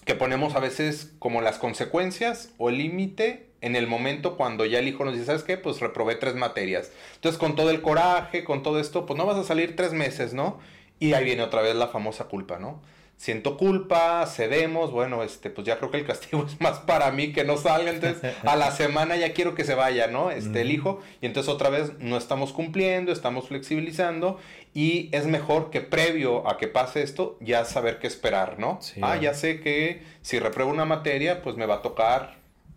que 0.04 0.14
ponemos 0.14 0.54
a 0.54 0.60
veces 0.60 1.12
como 1.18 1.42
las 1.42 1.58
consecuencias 1.58 2.50
o 2.58 2.70
el 2.70 2.78
límite 2.78 3.46
en 3.60 3.74
el 3.74 3.86
momento 3.86 4.36
cuando 4.36 4.64
ya 4.64 4.78
el 4.78 4.88
hijo 4.88 5.04
nos 5.04 5.14
dice, 5.14 5.26
¿sabes 5.26 5.42
qué? 5.42 5.56
Pues 5.56 5.80
reprobé 5.80 6.14
tres 6.14 6.36
materias. 6.36 6.92
Entonces, 7.16 7.38
con 7.38 7.56
todo 7.56 7.70
el 7.70 7.82
coraje, 7.82 8.44
con 8.44 8.62
todo 8.62 8.78
esto, 8.78 9.06
pues 9.06 9.18
no 9.18 9.26
vas 9.26 9.36
a 9.36 9.44
salir 9.44 9.76
tres 9.76 9.92
meses, 9.92 10.32
¿no? 10.32 10.58
Y 10.98 11.12
ahí 11.12 11.24
viene 11.24 11.42
otra 11.42 11.62
vez 11.62 11.74
la 11.74 11.88
famosa 11.88 12.24
culpa, 12.24 12.58
¿no? 12.58 12.80
Siento 13.16 13.56
culpa, 13.56 14.26
cedemos, 14.26 14.90
bueno, 14.90 15.22
este, 15.22 15.48
pues 15.48 15.66
ya 15.66 15.78
creo 15.78 15.90
que 15.90 15.96
el 15.96 16.06
castigo 16.06 16.44
es 16.48 16.60
más 16.60 16.80
para 16.80 17.10
mí 17.12 17.32
que 17.32 17.44
no 17.44 17.56
salga, 17.56 17.90
entonces 17.90 18.34
a 18.44 18.56
la 18.56 18.70
semana 18.70 19.16
ya 19.16 19.32
quiero 19.32 19.54
que 19.54 19.64
se 19.64 19.74
vaya, 19.74 20.06
¿no? 20.06 20.30
Este, 20.30 20.60
el 20.60 20.70
hijo, 20.70 21.00
y 21.22 21.26
entonces 21.26 21.50
otra 21.52 21.70
vez 21.70 21.92
no 21.98 22.18
estamos 22.18 22.52
cumpliendo, 22.52 23.12
estamos 23.12 23.48
flexibilizando, 23.48 24.38
y 24.74 25.08
es 25.12 25.26
mejor 25.26 25.70
que 25.70 25.80
previo 25.80 26.46
a 26.46 26.58
que 26.58 26.68
pase 26.68 27.02
esto, 27.02 27.38
ya 27.40 27.64
saber 27.64 27.98
qué 27.98 28.06
esperar, 28.06 28.58
¿no? 28.58 28.80
ah, 29.00 29.16
ya 29.16 29.32
sé 29.32 29.60
que 29.60 30.02
si 30.20 30.38
repruebo 30.38 30.70
una 30.70 30.84
materia, 30.84 31.40
pues 31.42 31.56
me 31.56 31.64
va 31.64 31.76
a 31.76 31.82
tocar 31.82 32.36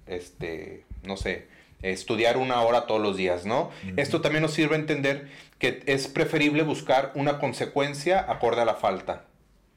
este, 0.09 0.83
no 1.03 1.15
sé, 1.17 1.47
estudiar 1.81 2.38
una 2.38 2.62
hora 2.62 2.86
todos 2.86 3.01
los 3.01 3.17
días, 3.17 3.45
¿no? 3.45 3.71
Esto 3.98 4.21
también 4.21 4.41
nos 4.41 4.53
sirve 4.53 4.75
a 4.75 4.79
entender 4.79 5.27
que 5.57 5.83
es 5.86 6.07
preferible 6.07 6.63
buscar 6.63 7.12
una 7.15 7.39
consecuencia 7.39 8.25
acorde 8.31 8.62
a 8.62 8.65
la 8.65 8.75
falta. 8.75 9.25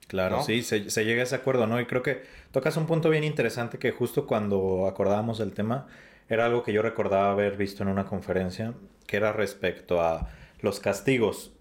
Claro, 0.08 0.42
sí, 0.42 0.62
se, 0.62 0.90
se, 0.90 1.04
llega 1.04 1.22
a 1.22 1.24
ese 1.24 1.36
acuerdo, 1.36 1.66
¿no? 1.66 1.80
Y 1.80 1.86
creo 1.86 2.02
que 2.02 2.22
tocas 2.50 2.76
un 2.76 2.86
punto 2.86 3.08
bien 3.08 3.24
interesante 3.24 3.78
que 3.78 3.92
justo 3.92 4.26
cuando 4.26 4.86
acordábamos 4.86 5.40
el 5.40 5.54
tema, 5.54 5.86
era 6.28 6.46
algo 6.46 6.62
que 6.62 6.72
yo 6.72 6.82
recordaba 6.82 7.32
haber 7.32 7.56
visto 7.56 7.82
en 7.82 7.88
una 7.88 8.04
conferencia, 8.04 8.74
que 9.06 9.16
era 9.16 9.32
respecto 9.32 10.00
a 10.00 10.28
los 10.60 10.80
castigos, 10.80 11.52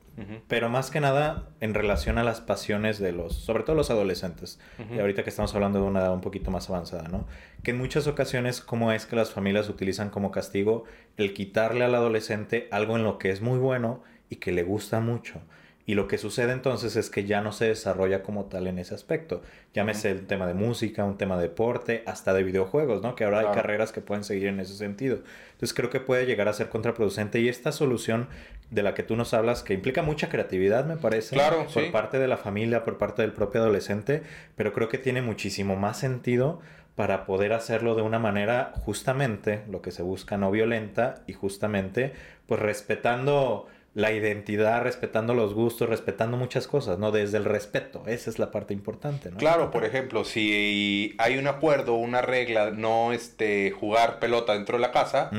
pero 0.47 0.69
más 0.69 0.91
que 0.91 0.99
nada 0.99 1.49
en 1.61 1.73
relación 1.73 2.17
a 2.17 2.23
las 2.23 2.41
pasiones 2.41 2.99
de 2.99 3.11
los, 3.11 3.35
sobre 3.35 3.63
todo 3.63 3.75
los 3.75 3.89
adolescentes, 3.89 4.59
y 4.93 4.99
ahorita 4.99 5.23
que 5.23 5.29
estamos 5.29 5.53
hablando 5.55 5.79
de 5.79 5.85
una 5.85 6.01
edad 6.01 6.13
un 6.13 6.21
poquito 6.21 6.51
más 6.51 6.69
avanzada, 6.69 7.07
¿no? 7.07 7.27
Que 7.63 7.71
en 7.71 7.77
muchas 7.77 8.07
ocasiones, 8.07 8.61
como 8.61 8.91
es 8.91 9.05
que 9.05 9.15
las 9.15 9.31
familias 9.31 9.69
utilizan 9.69 10.09
como 10.09 10.31
castigo 10.31 10.83
el 11.17 11.33
quitarle 11.33 11.85
al 11.85 11.95
adolescente 11.95 12.67
algo 12.71 12.97
en 12.97 13.03
lo 13.03 13.17
que 13.17 13.31
es 13.31 13.41
muy 13.41 13.59
bueno 13.59 14.03
y 14.29 14.37
que 14.37 14.51
le 14.51 14.63
gusta 14.63 14.99
mucho. 14.99 15.41
Y 15.85 15.95
lo 15.95 16.07
que 16.07 16.17
sucede 16.17 16.53
entonces 16.53 16.95
es 16.95 17.09
que 17.09 17.25
ya 17.25 17.41
no 17.41 17.51
se 17.51 17.65
desarrolla 17.65 18.21
como 18.21 18.45
tal 18.45 18.67
en 18.67 18.77
ese 18.79 18.93
aspecto. 18.93 19.41
Llámese 19.73 20.11
el 20.11 20.27
tema 20.27 20.45
de 20.45 20.53
música, 20.53 21.03
un 21.03 21.17
tema 21.17 21.37
de 21.37 21.43
deporte, 21.43 22.03
hasta 22.05 22.33
de 22.33 22.43
videojuegos, 22.43 23.01
¿no? 23.01 23.15
Que 23.15 23.23
ahora 23.23 23.39
hay 23.39 23.47
carreras 23.47 23.91
que 23.91 23.99
pueden 23.99 24.23
seguir 24.23 24.47
en 24.47 24.59
ese 24.59 24.75
sentido. 24.75 25.21
Entonces 25.53 25.73
creo 25.73 25.89
que 25.89 25.99
puede 25.99 26.25
llegar 26.25 26.47
a 26.47 26.53
ser 26.53 26.69
contraproducente. 26.69 27.39
Y 27.39 27.49
esta 27.49 27.71
solución 27.71 28.29
de 28.71 28.83
la 28.83 28.93
que 28.93 29.03
tú 29.03 29.15
nos 29.15 29.33
hablas, 29.33 29.61
que 29.63 29.73
implica 29.73 30.01
mucha 30.01 30.29
creatividad, 30.29 30.85
me 30.85 30.97
parece, 30.97 31.35
claro, 31.35 31.67
por 31.71 31.91
parte 31.91 32.17
de 32.17 32.27
la 32.27 32.37
familia, 32.37 32.83
por 32.83 32.97
parte 32.97 33.21
del 33.21 33.33
propio 33.33 33.61
adolescente, 33.61 34.23
pero 34.55 34.73
creo 34.73 34.89
que 34.89 34.97
tiene 34.97 35.21
muchísimo 35.21 35.75
más 35.75 35.99
sentido 35.99 36.61
para 36.95 37.25
poder 37.25 37.53
hacerlo 37.53 37.95
de 37.95 38.01
una 38.01 38.17
manera 38.17 38.73
justamente 38.85 39.63
lo 39.69 39.81
que 39.81 39.91
se 39.91 40.03
busca 40.03 40.37
no 40.37 40.51
violenta 40.51 41.21
y 41.27 41.33
justamente 41.33 42.13
pues 42.47 42.61
respetando 42.61 43.67
la 43.93 44.13
identidad, 44.13 44.83
respetando 44.83 45.33
los 45.33 45.53
gustos, 45.53 45.89
respetando 45.89 46.37
muchas 46.37 46.65
cosas, 46.67 46.97
¿no? 46.97 47.11
Desde 47.11 47.37
el 47.37 47.43
respeto, 47.43 48.03
esa 48.07 48.29
es 48.29 48.39
la 48.39 48.51
parte 48.51 48.73
importante, 48.73 49.31
¿no? 49.31 49.37
Claro, 49.37 49.69
por 49.69 49.83
ejemplo, 49.83 50.23
si 50.23 51.13
hay 51.17 51.37
un 51.37 51.47
acuerdo, 51.47 51.95
una 51.95 52.21
regla, 52.21 52.71
no 52.71 53.11
este, 53.11 53.71
jugar 53.71 54.19
pelota 54.19 54.53
dentro 54.53 54.77
de 54.77 54.81
la 54.81 54.91
casa, 54.91 55.29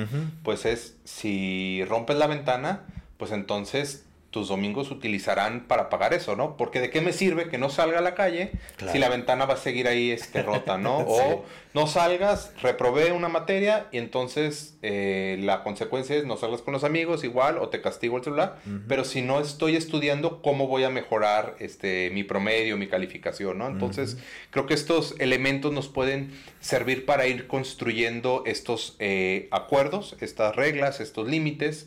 pues 0.42 0.66
es, 0.66 0.98
si 1.04 1.82
rompes 1.88 2.16
la 2.16 2.26
ventana, 2.26 2.82
pues 3.22 3.30
entonces 3.30 4.04
tus 4.32 4.48
domingos 4.48 4.90
utilizarán 4.90 5.68
para 5.68 5.88
pagar 5.90 6.12
eso, 6.12 6.34
¿no? 6.34 6.56
Porque 6.56 6.80
de 6.80 6.90
qué 6.90 7.00
me 7.00 7.12
sirve 7.12 7.48
que 7.48 7.56
no 7.56 7.70
salga 7.70 8.00
a 8.00 8.02
la 8.02 8.16
calle 8.16 8.50
si 8.90 8.98
la 8.98 9.08
ventana 9.08 9.44
va 9.44 9.54
a 9.54 9.58
seguir 9.58 9.86
ahí 9.86 10.10
este, 10.10 10.42
rota, 10.42 10.76
¿no? 10.76 10.98
O 11.06 11.44
no 11.72 11.86
salgas, 11.86 12.52
reprobé 12.60 13.12
una 13.12 13.28
materia 13.28 13.86
y 13.92 13.98
entonces 13.98 14.76
eh, 14.82 15.38
la 15.38 15.62
consecuencia 15.62 16.16
es 16.16 16.24
no 16.24 16.36
salgas 16.36 16.62
con 16.62 16.72
los 16.72 16.82
amigos 16.82 17.22
igual 17.22 17.58
o 17.58 17.68
te 17.68 17.80
castigo 17.80 18.16
el 18.16 18.24
celular, 18.24 18.58
pero 18.88 19.04
si 19.04 19.22
no 19.22 19.38
estoy 19.38 19.76
estudiando, 19.76 20.42
¿cómo 20.42 20.66
voy 20.66 20.82
a 20.82 20.90
mejorar 20.90 21.54
este, 21.60 22.10
mi 22.10 22.24
promedio, 22.24 22.76
mi 22.76 22.88
calificación, 22.88 23.58
¿no? 23.58 23.68
Entonces, 23.68 24.18
creo 24.50 24.66
que 24.66 24.74
estos 24.74 25.14
elementos 25.20 25.72
nos 25.72 25.86
pueden 25.86 26.32
servir 26.58 27.06
para 27.06 27.28
ir 27.28 27.46
construyendo 27.46 28.42
estos 28.46 28.96
eh, 28.98 29.46
acuerdos, 29.52 30.16
estas 30.20 30.56
reglas, 30.56 30.98
estos 30.98 31.28
límites. 31.28 31.86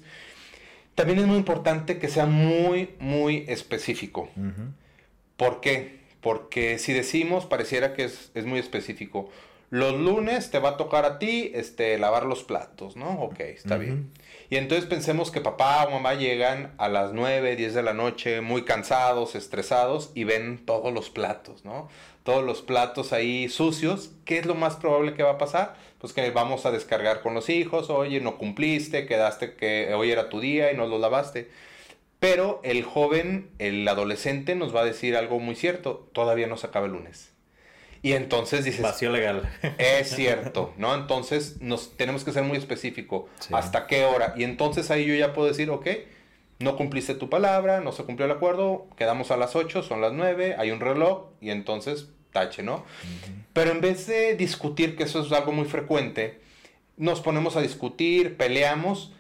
También 0.96 1.20
es 1.20 1.26
muy 1.26 1.38
importante 1.38 2.00
que 2.00 2.08
sea 2.08 2.26
muy, 2.26 2.96
muy 3.00 3.44
específico. 3.48 4.30
¿Por 5.36 5.60
qué? 5.60 6.00
Porque 6.22 6.80
si 6.80 6.94
decimos, 6.94 7.46
pareciera 7.46 7.94
que 7.94 8.06
es, 8.06 8.32
muy 8.46 8.60
específico. 8.60 9.30
Los 9.70 10.00
lunes 10.00 10.52
te 10.52 10.60
va 10.60 10.70
a 10.70 10.78
tocar 10.78 11.04
a 11.04 11.20
ti 11.20 11.52
este, 11.54 11.98
lavar 11.98 12.26
los 12.26 12.44
platos, 12.44 12.96
¿no? 12.96 13.22
Ok, 13.22 13.42
está 13.42 13.78
bien. 13.78 14.12
Y 14.50 14.56
entonces 14.56 14.88
pensemos 14.88 15.32
que 15.32 15.42
papá 15.42 15.86
o 15.86 15.92
mamá 15.92 16.14
llegan 16.14 16.74
a 16.78 16.88
las 16.88 17.14
9, 17.14 17.56
10 17.56 17.74
de 17.74 17.84
la 17.84 17.94
noche 17.94 18.42
muy 18.42 18.64
cansados, 18.64 19.36
estresados 19.36 20.12
y 20.16 20.24
ven 20.24 20.66
todos 20.66 20.94
los 20.94 21.10
platos, 21.10 21.66
¿no? 21.66 21.90
Todos 22.24 22.44
los 22.44 22.62
platos 22.62 23.12
ahí 23.12 23.50
sucios. 23.50 24.12
¿Qué 24.24 24.38
es 24.38 24.46
lo 24.46 24.56
más 24.56 24.78
probable 24.78 25.14
que 25.14 25.24
va 25.24 25.32
a 25.32 25.38
pasar? 25.38 25.76
Pues 26.06 26.14
que 26.14 26.30
vamos 26.30 26.68
a 26.68 26.72
descargar 26.72 27.22
con 27.22 27.34
los 27.34 27.50
hijos, 27.50 27.90
oye, 27.90 28.22
no 28.22 28.38
cumpliste, 28.38 29.08
quedaste 29.08 29.56
que 29.56 29.92
hoy 29.96 30.12
era 30.12 30.30
tu 30.30 30.40
día 30.40 30.72
y 30.72 30.78
no 30.78 30.86
lo 30.86 31.00
lavaste. 31.00 31.50
Pero 32.20 32.62
el 32.64 32.84
joven, 32.84 33.50
el 33.58 33.88
adolescente 33.88 34.54
nos 34.54 34.76
va 34.76 34.82
a 34.82 34.86
decir 34.86 35.16
algo 35.16 35.40
muy 35.40 35.56
cierto, 35.56 36.08
todavía 36.14 36.46
no 36.46 36.58
se 36.58 36.68
acaba 36.68 36.86
el 36.86 36.92
lunes. 36.92 37.34
Y 38.04 38.14
entonces 38.14 38.64
dices... 38.64 38.84
Vacío 38.84 39.10
legal. 39.10 39.52
Es 39.80 40.12
cierto, 40.12 40.74
¿no? 40.78 40.94
Entonces 40.94 41.60
nos 41.60 41.98
tenemos 41.98 42.24
que 42.24 42.34
ser 42.34 42.44
muy 42.44 42.60
específico. 42.60 43.28
¿Hasta 43.52 43.88
qué 43.88 44.06
hora? 44.06 44.36
Y 44.38 44.44
entonces 44.44 44.92
ahí 44.92 45.06
yo 45.06 45.16
ya 45.16 45.34
puedo 45.34 45.48
decir, 45.48 45.72
ok, 45.72 45.88
no 46.60 46.78
cumpliste 46.78 47.16
tu 47.16 47.32
palabra, 47.32 47.82
no 47.82 47.94
se 47.94 48.04
cumplió 48.04 48.28
el 48.28 48.32
acuerdo, 48.32 48.86
quedamos 48.96 49.32
a 49.32 49.38
las 49.38 49.56
8, 49.56 49.82
son 49.82 50.02
las 50.02 50.14
9, 50.14 50.56
hay 50.60 50.70
un 50.70 50.82
reloj 50.82 51.30
y 51.42 51.50
entonces 51.50 52.10
¿no? 52.64 52.86
Pero 53.54 53.72
en 53.72 53.82
vez 53.82 54.08
de 54.08 54.36
discutir, 54.36 54.96
que 54.96 55.04
eso 55.04 55.22
es 55.22 55.32
algo 55.32 55.52
muy 55.52 55.66
frecuente, 55.66 56.40
nos 56.98 57.22
ponemos 57.22 57.56
a 57.56 57.62
discutir, 57.62 58.38
peleamos 58.38 59.14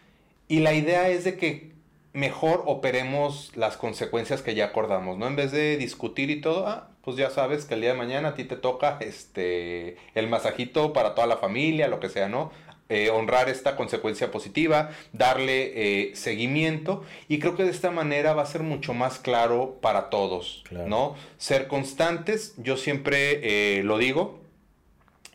y 0.48 0.60
la 0.60 0.74
idea 0.74 1.10
es 1.10 1.24
de 1.24 1.38
que 1.38 1.72
mejor 2.14 2.64
operemos 2.66 3.52
las 3.56 3.76
consecuencias 3.76 4.42
que 4.42 4.56
ya 4.56 4.66
acordamos, 4.66 5.18
¿no? 5.18 5.28
En 5.28 5.36
vez 5.36 5.52
de 5.52 5.76
discutir 5.76 6.30
y 6.30 6.40
todo, 6.40 6.68
ah, 6.68 6.90
pues 7.02 7.18
ya 7.18 7.30
sabes 7.30 7.66
que 7.66 7.74
el 7.74 7.82
día 7.82 7.92
de 7.92 7.98
mañana 7.98 8.30
a 8.30 8.34
ti 8.36 8.46
te 8.46 8.56
toca 8.56 8.98
este 9.02 9.98
el 10.16 10.28
masajito 10.28 10.94
para 10.94 11.14
toda 11.14 11.28
la 11.28 11.38
familia, 11.38 11.88
lo 11.88 12.00
que 12.00 12.10
sea, 12.10 12.30
¿no? 12.30 12.52
Eh, 12.88 13.10
honrar 13.10 13.50
esta 13.50 13.76
consecuencia 13.76 14.30
positiva, 14.30 14.92
darle 15.12 15.72
eh, 15.74 16.16
seguimiento 16.16 17.04
y 17.28 17.40
creo 17.40 17.56
que 17.56 17.64
de 17.64 17.72
esta 17.72 17.90
manera 17.90 18.34
va 18.34 18.44
a 18.44 18.46
ser 18.46 18.62
mucho 18.62 18.94
más 18.94 19.18
claro 19.18 19.80
para 19.82 20.12
todos, 20.12 20.64
¿no? 20.70 21.16
Ser 21.40 21.68
constantes, 21.68 22.54
yo 22.58 22.78
siempre 22.78 23.80
eh, 23.80 23.82
lo 23.84 23.98
digo, 23.98 24.40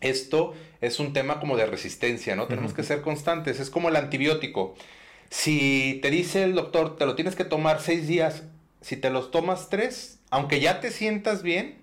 esto 0.01 0.55
es 0.81 1.01
un 1.01 1.13
tema 1.13 1.41
como 1.41 1.57
de 1.57 1.67
resistencia, 1.67 2.37
¿no? 2.37 2.47
Tenemos 2.47 2.73
que 2.73 2.85
ser 2.85 3.03
constantes, 3.03 3.59
es 3.59 3.69
como 3.69 3.89
el 3.89 3.97
antibiótico. 3.97 4.77
Si 5.29 5.99
te 6.03 6.11
dice 6.11 6.45
el 6.45 6.55
doctor, 6.55 6.97
te 6.97 7.05
lo 7.05 7.17
tienes 7.17 7.35
que 7.35 7.45
tomar 7.45 7.81
seis 7.81 8.07
días, 8.07 8.45
si 8.81 8.97
te 8.97 9.11
los 9.11 9.33
tomas 9.33 9.69
tres, 9.71 10.21
aunque 10.31 10.61
ya 10.61 10.79
te 10.79 10.93
sientas 10.93 11.43
bien, 11.43 11.80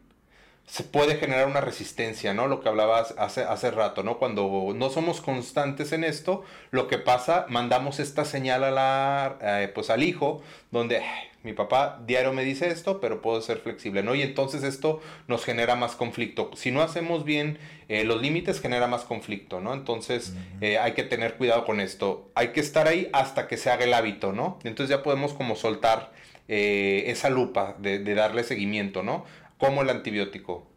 se 0.67 0.83
puede 0.83 1.15
generar 1.15 1.47
una 1.47 1.61
resistencia, 1.61 2.33
¿no? 2.33 2.47
Lo 2.47 2.59
que 2.59 2.67
hablabas 2.67 3.15
hace, 3.17 3.41
hace 3.43 3.71
rato, 3.71 4.03
¿no? 4.03 4.17
Cuando 4.17 4.73
no 4.75 4.89
somos 4.89 5.21
constantes 5.21 5.93
en 5.93 6.03
esto, 6.03 6.43
lo 6.71 6.89
que 6.89 6.97
pasa, 6.97 7.45
mandamos 7.47 8.01
esta 8.01 8.25
señal 8.25 8.65
a 8.65 8.71
la, 8.71 9.37
eh, 9.41 9.71
pues 9.73 9.89
al 9.89 10.03
hijo, 10.03 10.43
donde 10.69 11.01
mi 11.43 11.53
papá 11.53 12.01
diario 12.05 12.33
me 12.33 12.43
dice 12.43 12.67
esto, 12.67 12.99
pero 12.99 13.21
puedo 13.21 13.39
ser 13.39 13.59
flexible, 13.59 14.03
¿no? 14.03 14.13
Y 14.13 14.21
entonces 14.21 14.63
esto 14.63 14.99
nos 15.29 15.45
genera 15.45 15.77
más 15.77 15.95
conflicto. 15.95 16.51
Si 16.55 16.69
no 16.69 16.81
hacemos 16.81 17.23
bien 17.23 17.59
eh, 17.87 18.03
los 18.03 18.21
límites, 18.21 18.59
genera 18.59 18.87
más 18.87 19.05
conflicto, 19.05 19.61
¿no? 19.61 19.73
Entonces 19.73 20.33
eh, 20.59 20.77
hay 20.79 20.91
que 20.91 21.03
tener 21.03 21.35
cuidado 21.35 21.63
con 21.63 21.79
esto. 21.79 22.29
Hay 22.35 22.49
que 22.49 22.59
estar 22.59 22.89
ahí 22.89 23.09
hasta 23.13 23.47
que 23.47 23.55
se 23.55 23.71
haga 23.71 23.85
el 23.85 23.93
hábito, 23.93 24.33
¿no? 24.33 24.59
Entonces 24.65 24.93
ya 24.93 25.01
podemos 25.01 25.33
como 25.33 25.55
soltar 25.55 26.11
esa 26.49 27.29
lupa 27.29 27.75
de, 27.77 27.99
de 27.99 28.15
darle 28.15 28.41
seguimiento, 28.45 29.03
¿no? 29.03 29.25
Como 29.57 29.81
el 29.81 29.89
antibiótico. 29.89 30.67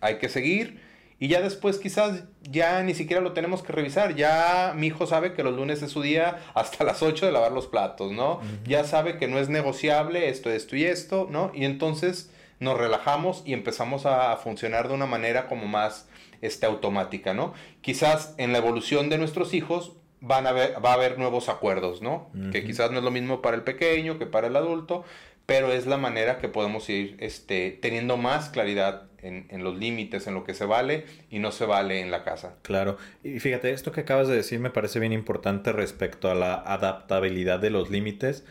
Hay 0.00 0.18
que 0.18 0.28
seguir 0.28 0.80
y 1.18 1.28
ya 1.28 1.40
después 1.40 1.78
quizás 1.78 2.24
ya 2.42 2.82
ni 2.82 2.94
siquiera 2.94 3.22
lo 3.22 3.32
tenemos 3.32 3.62
que 3.62 3.72
revisar. 3.72 4.14
Ya 4.14 4.74
mi 4.76 4.88
hijo 4.88 5.06
sabe 5.06 5.32
que 5.32 5.42
los 5.42 5.54
lunes 5.54 5.82
es 5.82 5.90
su 5.90 6.02
día 6.02 6.38
hasta 6.54 6.84
las 6.84 7.02
8 7.02 7.26
de 7.26 7.32
lavar 7.32 7.52
los 7.52 7.66
platos, 7.66 8.12
¿no? 8.12 8.40
Ya 8.66 8.84
sabe 8.84 9.16
que 9.16 9.28
no 9.28 9.38
es 9.38 9.48
negociable 9.48 10.28
esto, 10.28 10.50
esto 10.50 10.76
y 10.76 10.84
esto, 10.84 11.28
¿no? 11.30 11.50
Y 11.54 11.64
entonces 11.64 12.30
nos 12.60 12.76
relajamos 12.78 13.42
y 13.46 13.52
empezamos 13.52 14.06
a 14.06 14.36
funcionar 14.36 14.88
de 14.88 14.94
una 14.94 15.06
manera 15.06 15.46
como 15.46 15.66
más 15.66 16.08
este, 16.42 16.66
automática, 16.66 17.32
¿no? 17.32 17.54
Quizás 17.80 18.34
en 18.38 18.52
la 18.52 18.58
evolución 18.58 19.08
de 19.08 19.18
nuestros 19.18 19.54
hijos 19.54 19.92
van 20.20 20.46
a 20.46 20.52
ver, 20.52 20.84
va 20.84 20.90
a 20.90 20.94
haber 20.94 21.18
nuevos 21.18 21.48
acuerdos, 21.48 22.02
¿no? 22.02 22.30
Que 22.50 22.64
quizás 22.64 22.90
no 22.90 22.98
es 22.98 23.04
lo 23.04 23.10
mismo 23.10 23.40
para 23.40 23.56
el 23.56 23.62
pequeño 23.62 24.18
que 24.18 24.26
para 24.26 24.46
el 24.46 24.56
adulto, 24.56 25.04
pero 25.46 25.72
es 25.72 25.86
la 25.86 25.96
manera 25.96 26.38
que 26.38 26.48
podemos 26.48 26.88
ir 26.88 27.16
este, 27.20 27.70
teniendo 27.70 28.16
más 28.16 28.48
claridad 28.48 29.08
en, 29.18 29.46
en, 29.50 29.64
los 29.64 29.76
límites, 29.78 30.26
en 30.26 30.34
lo 30.34 30.44
que 30.44 30.54
se 30.54 30.64
vale 30.64 31.04
y 31.30 31.38
no 31.38 31.52
se 31.52 31.66
vale 31.66 32.00
en 32.00 32.10
la 32.10 32.24
casa. 32.24 32.56
Claro, 32.62 32.98
y 33.22 33.40
fíjate, 33.40 33.70
esto 33.70 33.92
que 33.92 34.00
acabas 34.00 34.28
de 34.28 34.36
decir 34.36 34.60
me 34.60 34.70
parece 34.70 35.00
bien 35.00 35.12
importante 35.12 35.72
respecto 35.72 36.30
a 36.30 36.34
la 36.34 36.54
adaptabilidad 36.54 37.58
de 37.58 37.70
los 37.70 37.90
límites, 37.90 38.44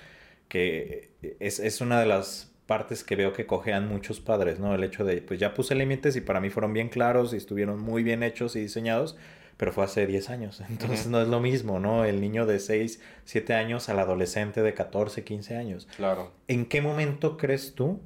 que 0.48 1.10
es, 1.40 1.60
es 1.60 1.82
una 1.82 2.00
de 2.00 2.06
las 2.06 2.54
partes 2.66 3.04
que 3.04 3.16
veo 3.16 3.34
que 3.34 3.46
cojean 3.46 3.88
muchos 3.88 4.20
padres, 4.20 4.60
¿no? 4.60 4.74
El 4.74 4.84
hecho 4.84 5.04
de, 5.04 5.22
pues 5.22 5.40
ya 5.40 5.54
puse 5.54 5.76
límites 5.76 6.16
y 6.16 6.22
para 6.22 6.40
mí 6.40 6.50
fueron 6.50 6.74
bien 6.74 6.90
claros 6.90 7.34
y 7.34 7.38
estuvieron 7.38 7.80
muy 7.80 8.04
bien 8.04 8.24
hechos 8.24 8.56
y 8.56 8.62
diseñados, 8.62 9.18
pero 9.58 9.72
fue 9.72 9.84
hace 9.84 10.06
10 10.08 10.30
años. 10.30 10.62
Entonces 10.70 11.08
no 11.08 11.22
es 11.22 11.28
lo 11.28 11.40
mismo, 11.40 11.80
¿no? 11.80 12.06
El 12.06 12.22
niño 12.22 12.46
de 12.46 12.60
6, 12.60 13.02
7 13.26 13.54
años 13.54 13.90
al 13.90 14.00
adolescente 14.00 14.62
de 14.62 14.74
14, 14.74 15.24
15 15.24 15.56
años. 15.58 15.88
Claro. 15.96 16.32
¿En 16.48 16.66
qué 16.66 16.82
momento 16.82 17.38
crees 17.38 17.76
tú 17.76 18.02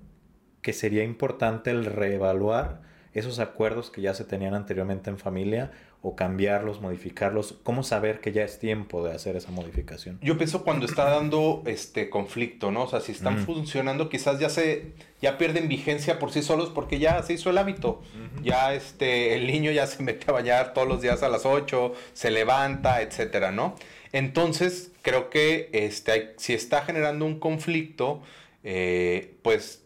que 0.62 0.74
sería 0.74 1.04
importante 1.04 1.72
el 1.72 1.86
reevaluar 1.86 2.82
esos 3.14 3.40
acuerdos 3.40 3.90
que 3.90 4.02
ya 4.02 4.14
se 4.14 4.26
tenían 4.26 4.54
anteriormente 4.54 5.10
en 5.10 5.18
familia 5.18 5.72
o 6.08 6.16
cambiarlos, 6.16 6.80
modificarlos? 6.80 7.56
¿Cómo 7.64 7.84
saber 7.84 8.22
que 8.22 8.32
ya 8.32 8.42
es 8.44 8.60
tiempo 8.60 9.04
de 9.04 9.14
hacer 9.14 9.36
esa 9.36 9.52
modificación? 9.52 10.18
Yo 10.22 10.38
pienso 10.38 10.64
cuando 10.64 10.86
está 10.86 11.04
dando 11.04 11.64
este 11.66 12.10
conflicto, 12.10 12.72
¿no? 12.72 12.84
O 12.84 12.88
sea, 12.88 13.02
si 13.02 13.12
están 13.12 13.40
funcionando, 13.40 14.08
quizás 14.08 14.40
ya 14.40 14.50
se 14.50 14.94
ya 15.22 15.38
pierden 15.38 15.68
vigencia 15.68 16.18
por 16.18 16.32
sí 16.32 16.44
solos 16.44 16.70
porque 16.70 16.98
ya 17.00 17.22
se 17.24 17.34
hizo 17.34 17.50
el 17.50 17.58
hábito. 17.58 18.02
Ya 18.42 18.74
este 18.74 19.36
el 19.36 19.48
niño 19.48 19.70
ya 19.72 19.86
se 19.86 20.02
mete 20.08 20.28
a 20.30 20.32
bañar 20.32 20.74
todos 20.74 20.88
los 20.88 21.02
días 21.02 21.24
a 21.24 21.28
las 21.28 21.46
8, 21.46 21.94
se 22.14 22.32
levanta, 22.32 23.02
etcétera, 23.02 23.52
¿no? 23.52 23.76
Entonces, 24.14 24.94
creo 25.02 25.30
que 25.30 25.70
este, 25.74 26.36
si 26.38 26.54
está 26.54 26.84
generando 26.84 27.26
un 27.26 27.38
conflicto, 27.38 28.22
eh, 28.64 29.36
pues 29.42 29.84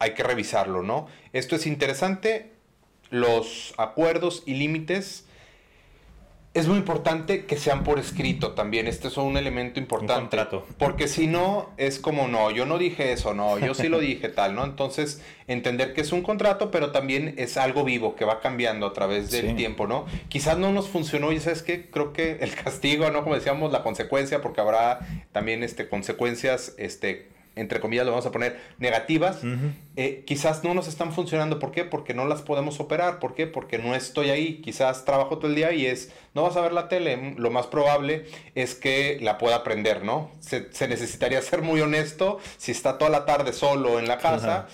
hay 0.00 0.14
que 0.14 0.24
revisarlo, 0.24 0.82
¿no? 0.82 1.06
Esto 1.32 1.54
es 1.54 1.64
interesante. 1.64 2.50
Los 3.10 3.72
acuerdos 3.76 4.42
y 4.46 4.54
límites 4.54 5.26
es 6.52 6.66
muy 6.66 6.78
importante 6.78 7.44
que 7.44 7.56
sean 7.56 7.84
por 7.84 8.00
escrito 8.00 8.52
también. 8.52 8.88
Este 8.88 9.06
es 9.06 9.16
un 9.16 9.36
elemento 9.36 9.78
importante. 9.78 10.14
Un 10.14 10.20
contrato. 10.20 10.66
Porque 10.78 11.06
si 11.06 11.28
no, 11.28 11.70
es 11.76 12.00
como, 12.00 12.26
no, 12.26 12.50
yo 12.50 12.66
no 12.66 12.76
dije 12.76 13.12
eso, 13.12 13.34
no, 13.34 13.58
yo 13.58 13.72
sí 13.72 13.88
lo 13.88 14.00
dije 14.00 14.28
tal, 14.28 14.56
¿no? 14.56 14.64
Entonces, 14.64 15.22
entender 15.46 15.94
que 15.94 16.00
es 16.00 16.10
un 16.10 16.22
contrato, 16.22 16.72
pero 16.72 16.90
también 16.90 17.34
es 17.38 17.56
algo 17.56 17.84
vivo 17.84 18.16
que 18.16 18.24
va 18.24 18.40
cambiando 18.40 18.86
a 18.86 18.92
través 18.92 19.30
del 19.30 19.54
tiempo, 19.54 19.86
¿no? 19.86 20.06
Quizás 20.28 20.58
no 20.58 20.72
nos 20.72 20.88
funcionó 20.88 21.30
y 21.30 21.38
sabes 21.38 21.62
qué, 21.62 21.88
creo 21.88 22.12
que 22.12 22.38
el 22.40 22.52
castigo, 22.64 23.08
¿no? 23.10 23.22
Como 23.22 23.36
decíamos, 23.36 23.70
la 23.70 23.84
consecuencia, 23.84 24.42
porque 24.42 24.60
habrá 24.60 25.06
también 25.30 25.62
este, 25.62 25.88
consecuencias, 25.88 26.74
este 26.78 27.28
entre 27.60 27.80
comillas 27.80 28.06
lo 28.06 28.12
vamos 28.12 28.26
a 28.26 28.32
poner, 28.32 28.58
negativas, 28.78 29.40
eh, 29.96 30.24
quizás 30.26 30.64
no 30.64 30.74
nos 30.74 30.88
están 30.88 31.12
funcionando. 31.12 31.58
¿Por 31.58 31.72
qué? 31.72 31.84
Porque 31.84 32.14
no 32.14 32.26
las 32.26 32.42
podemos 32.42 32.80
operar. 32.80 33.18
¿Por 33.18 33.34
qué? 33.34 33.46
Porque 33.46 33.78
no 33.78 33.94
estoy 33.94 34.30
ahí. 34.30 34.60
Quizás 34.62 35.04
trabajo 35.04 35.38
todo 35.38 35.48
el 35.48 35.54
día 35.54 35.72
y 35.72 35.86
es, 35.86 36.12
no 36.34 36.42
vas 36.42 36.56
a 36.56 36.60
ver 36.60 36.72
la 36.72 36.88
tele. 36.88 37.34
Lo 37.36 37.50
más 37.50 37.66
probable 37.66 38.24
es 38.54 38.74
que 38.74 39.18
la 39.20 39.38
pueda 39.38 39.56
aprender, 39.56 40.04
¿no? 40.04 40.30
Se, 40.40 40.88
necesitaría 40.88 41.42
ser 41.42 41.62
muy 41.62 41.80
honesto 41.80 42.38
si 42.56 42.72
está 42.72 42.98
toda 42.98 43.10
la 43.10 43.26
tarde 43.26 43.52
solo 43.52 43.98
en 43.98 44.08
la 44.08 44.18
casa. 44.18 44.66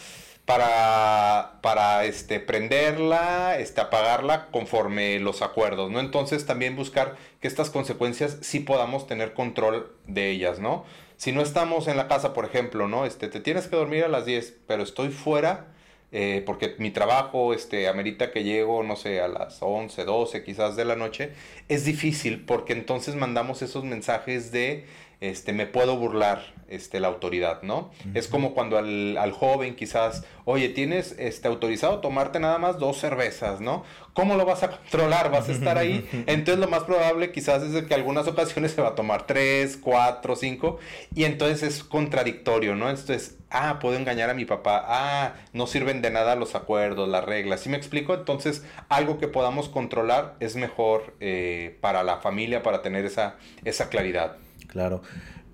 Para, 0.47 1.59
para 1.61 2.05
este, 2.05 2.39
prenderla, 2.41 3.59
este, 3.59 3.81
apagarla 3.81 4.47
conforme 4.53 5.19
los 5.19 5.43
acuerdos, 5.43 5.91
¿no? 5.91 5.99
Entonces 6.01 6.47
también 6.47 6.77
buscar 6.77 7.17
que 7.41 7.49
estas 7.49 7.69
consecuencias 7.69 8.39
sí 8.43 8.61
podamos 8.61 9.09
tener 9.09 9.35
control 9.35 9.93
de 10.07 10.31
ellas, 10.31 10.61
¿no? 10.61 10.85
si 11.17 11.33
no 11.33 11.41
estamos 11.41 11.89
en 11.89 11.97
la 11.97 12.09
casa, 12.09 12.35
por 12.35 12.45
ejemplo, 12.45 12.89
¿no? 12.89 13.07
Este, 13.07 13.29
te 13.29 13.41
tienes 13.41 13.69
que 13.69 13.77
dormir 13.77 14.05
a 14.05 14.09
las 14.09 14.27
10, 14.27 14.59
pero 14.67 14.83
estoy 14.83 15.09
fuera 15.09 15.69
eh, 16.13 16.43
porque 16.47 16.77
mi 16.79 16.91
trabajo 16.91 17.53
este, 17.53 17.89
amerita 17.89 18.31
que 18.31 18.45
llego, 18.45 18.83
no 18.83 18.97
sé, 18.97 19.21
a 19.21 19.29
las 19.29 19.59
11, 19.61 20.05
12 20.05 20.45
quizás 20.45 20.77
de 20.77 20.85
la 20.85 20.95
noche, 20.95 21.33
es 21.69 21.85
difícil 21.85 22.45
porque 22.45 22.73
entonces 22.75 23.17
mandamos 23.17 23.61
esos 23.63 23.85
mensajes 23.85 24.53
de 24.53 24.87
este, 25.21 25.53
me 25.53 25.67
puedo 25.67 25.97
burlar 25.97 26.55
este, 26.69 27.01
la 27.01 27.09
autoridad, 27.09 27.63
¿no? 27.63 27.91
Es 28.15 28.29
como 28.29 28.53
cuando 28.53 28.77
al, 28.77 29.17
al, 29.17 29.33
joven 29.33 29.77
quizás, 29.77 30.25
oye, 30.45 30.69
tienes 30.69 31.15
este, 31.19 31.49
autorizado 31.49 32.01
tomarte 32.01 32.41
nada 32.41 32.59
más 32.59 32.79
dos 32.79 32.99
cervezas, 32.99 33.61
¿no? 33.61 33.85
¿Cómo 34.13 34.35
lo 34.35 34.45
vas 34.45 34.63
a 34.63 34.71
controlar? 34.71 35.31
¿Vas 35.31 35.49
a 35.49 35.53
estar 35.53 35.79
ahí? 35.79 36.07
Entonces 36.27 36.59
lo 36.59 36.69
más 36.69 36.85
probable 36.85 37.33
quizás 37.33 37.63
es 37.63 37.85
que 37.85 37.95
algunas 37.95 38.27
ocasiones 38.27 38.73
se 38.73 38.83
va 38.83 38.89
a 38.89 38.95
tomar 38.95 39.27
tres, 39.27 39.79
cuatro, 39.81 40.37
cinco, 40.37 40.79
y 41.15 41.25
entonces 41.25 41.63
es 41.63 41.85
contradictorio, 41.85 42.75
¿no? 42.75 42.91
Entonces, 42.91 43.37
ah, 43.51 43.79
puedo 43.81 43.97
engañar 43.97 44.29
a 44.29 44.35
mi 44.35 44.45
papá, 44.45 44.85
ah, 44.87 45.35
no 45.53 45.67
sirven 45.67 46.03
de 46.03 46.11
nada 46.11 46.35
los 46.35 46.55
acuerdos, 46.55 47.09
las 47.09 47.25
reglas, 47.25 47.61
¿sí 47.61 47.69
me 47.69 47.77
explico? 47.77 48.15
Entonces, 48.15 48.65
algo 48.89 49.19
que 49.19 49.29
podamos 49.29 49.69
controlar 49.69 50.35
es 50.41 50.57
mejor 50.57 51.15
eh, 51.21 51.79
para 51.81 52.03
la 52.03 52.19
familia, 52.19 52.63
para 52.63 52.83
tener 52.83 53.05
esa, 53.05 53.37
esa 53.65 53.89
claridad. 53.89 54.37
Claro. 54.77 55.01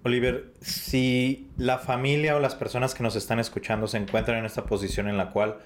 Oliver, 0.02 0.52
si 0.61 1.49
la 1.57 1.79
familia 1.79 2.35
o 2.35 2.41
las 2.41 2.57
personas 2.57 2.93
que 2.93 3.05
nos 3.05 3.14
están 3.14 3.38
escuchando 3.38 3.87
se 3.87 3.99
encuentran 3.99 4.38
en 4.38 4.47
esta 4.47 4.64
posición 4.64 5.09
en 5.09 5.17
la 5.17 5.31
cual 5.31 5.59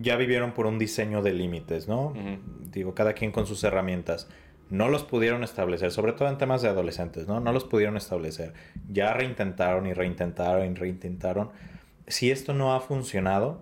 ya 0.00 0.14
vivieron 0.14 0.52
por 0.52 0.66
un 0.66 0.78
diseño 0.78 1.20
de 1.20 1.32
límites, 1.32 1.88
¿no? 1.88 2.14
Digo, 2.70 2.94
cada 2.94 3.14
quien 3.14 3.32
con 3.32 3.48
sus 3.48 3.64
herramientas. 3.64 4.28
No 4.70 4.88
los 4.88 5.02
pudieron 5.02 5.42
establecer, 5.42 5.90
sobre 5.90 6.12
todo 6.12 6.28
en 6.28 6.38
temas 6.38 6.62
de 6.62 6.68
adolescentes, 6.68 7.26
¿no? 7.26 7.40
No 7.40 7.52
los 7.52 7.64
pudieron 7.64 7.96
establecer. 7.96 8.54
Ya 8.88 9.12
reintentaron 9.12 9.88
y 9.88 9.92
reintentaron 9.92 10.70
y 10.70 10.74
reintentaron. 10.74 11.50
Si 12.06 12.30
esto 12.30 12.54
no 12.54 12.74
ha 12.74 12.80
funcionado, 12.80 13.60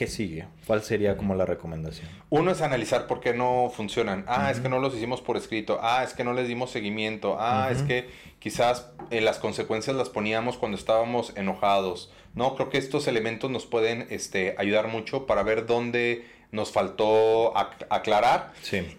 ¿qué 0.00 0.06
sigue? 0.06 0.46
¿Cuál 0.66 0.82
sería 0.82 1.18
como 1.18 1.34
la 1.34 1.44
recomendación? 1.44 2.08
Uno 2.30 2.52
es 2.52 2.62
analizar 2.62 3.06
por 3.06 3.20
qué 3.20 3.34
no 3.34 3.70
funcionan. 3.70 4.24
Ah, 4.26 4.50
es 4.50 4.58
que 4.58 4.70
no 4.70 4.78
los 4.78 4.94
hicimos 4.94 5.20
por 5.20 5.36
escrito. 5.36 5.78
Ah, 5.82 6.02
es 6.02 6.14
que 6.14 6.24
no 6.24 6.32
les 6.32 6.48
dimos 6.48 6.70
seguimiento. 6.70 7.36
Ah, 7.38 7.68
es 7.70 7.82
que 7.82 8.08
quizás 8.38 8.92
eh, 9.10 9.20
las 9.20 9.38
consecuencias 9.38 9.94
las 9.94 10.08
poníamos 10.08 10.56
cuando 10.56 10.78
estábamos 10.78 11.36
enojados. 11.36 12.10
No, 12.34 12.54
creo 12.54 12.70
que 12.70 12.78
estos 12.78 13.08
elementos 13.08 13.50
nos 13.50 13.66
pueden 13.66 14.06
este, 14.08 14.54
ayudar 14.56 14.88
mucho 14.88 15.26
para 15.26 15.42
ver 15.42 15.66
dónde 15.66 16.24
nos 16.52 16.72
faltó 16.72 17.56
aclarar 17.56 18.52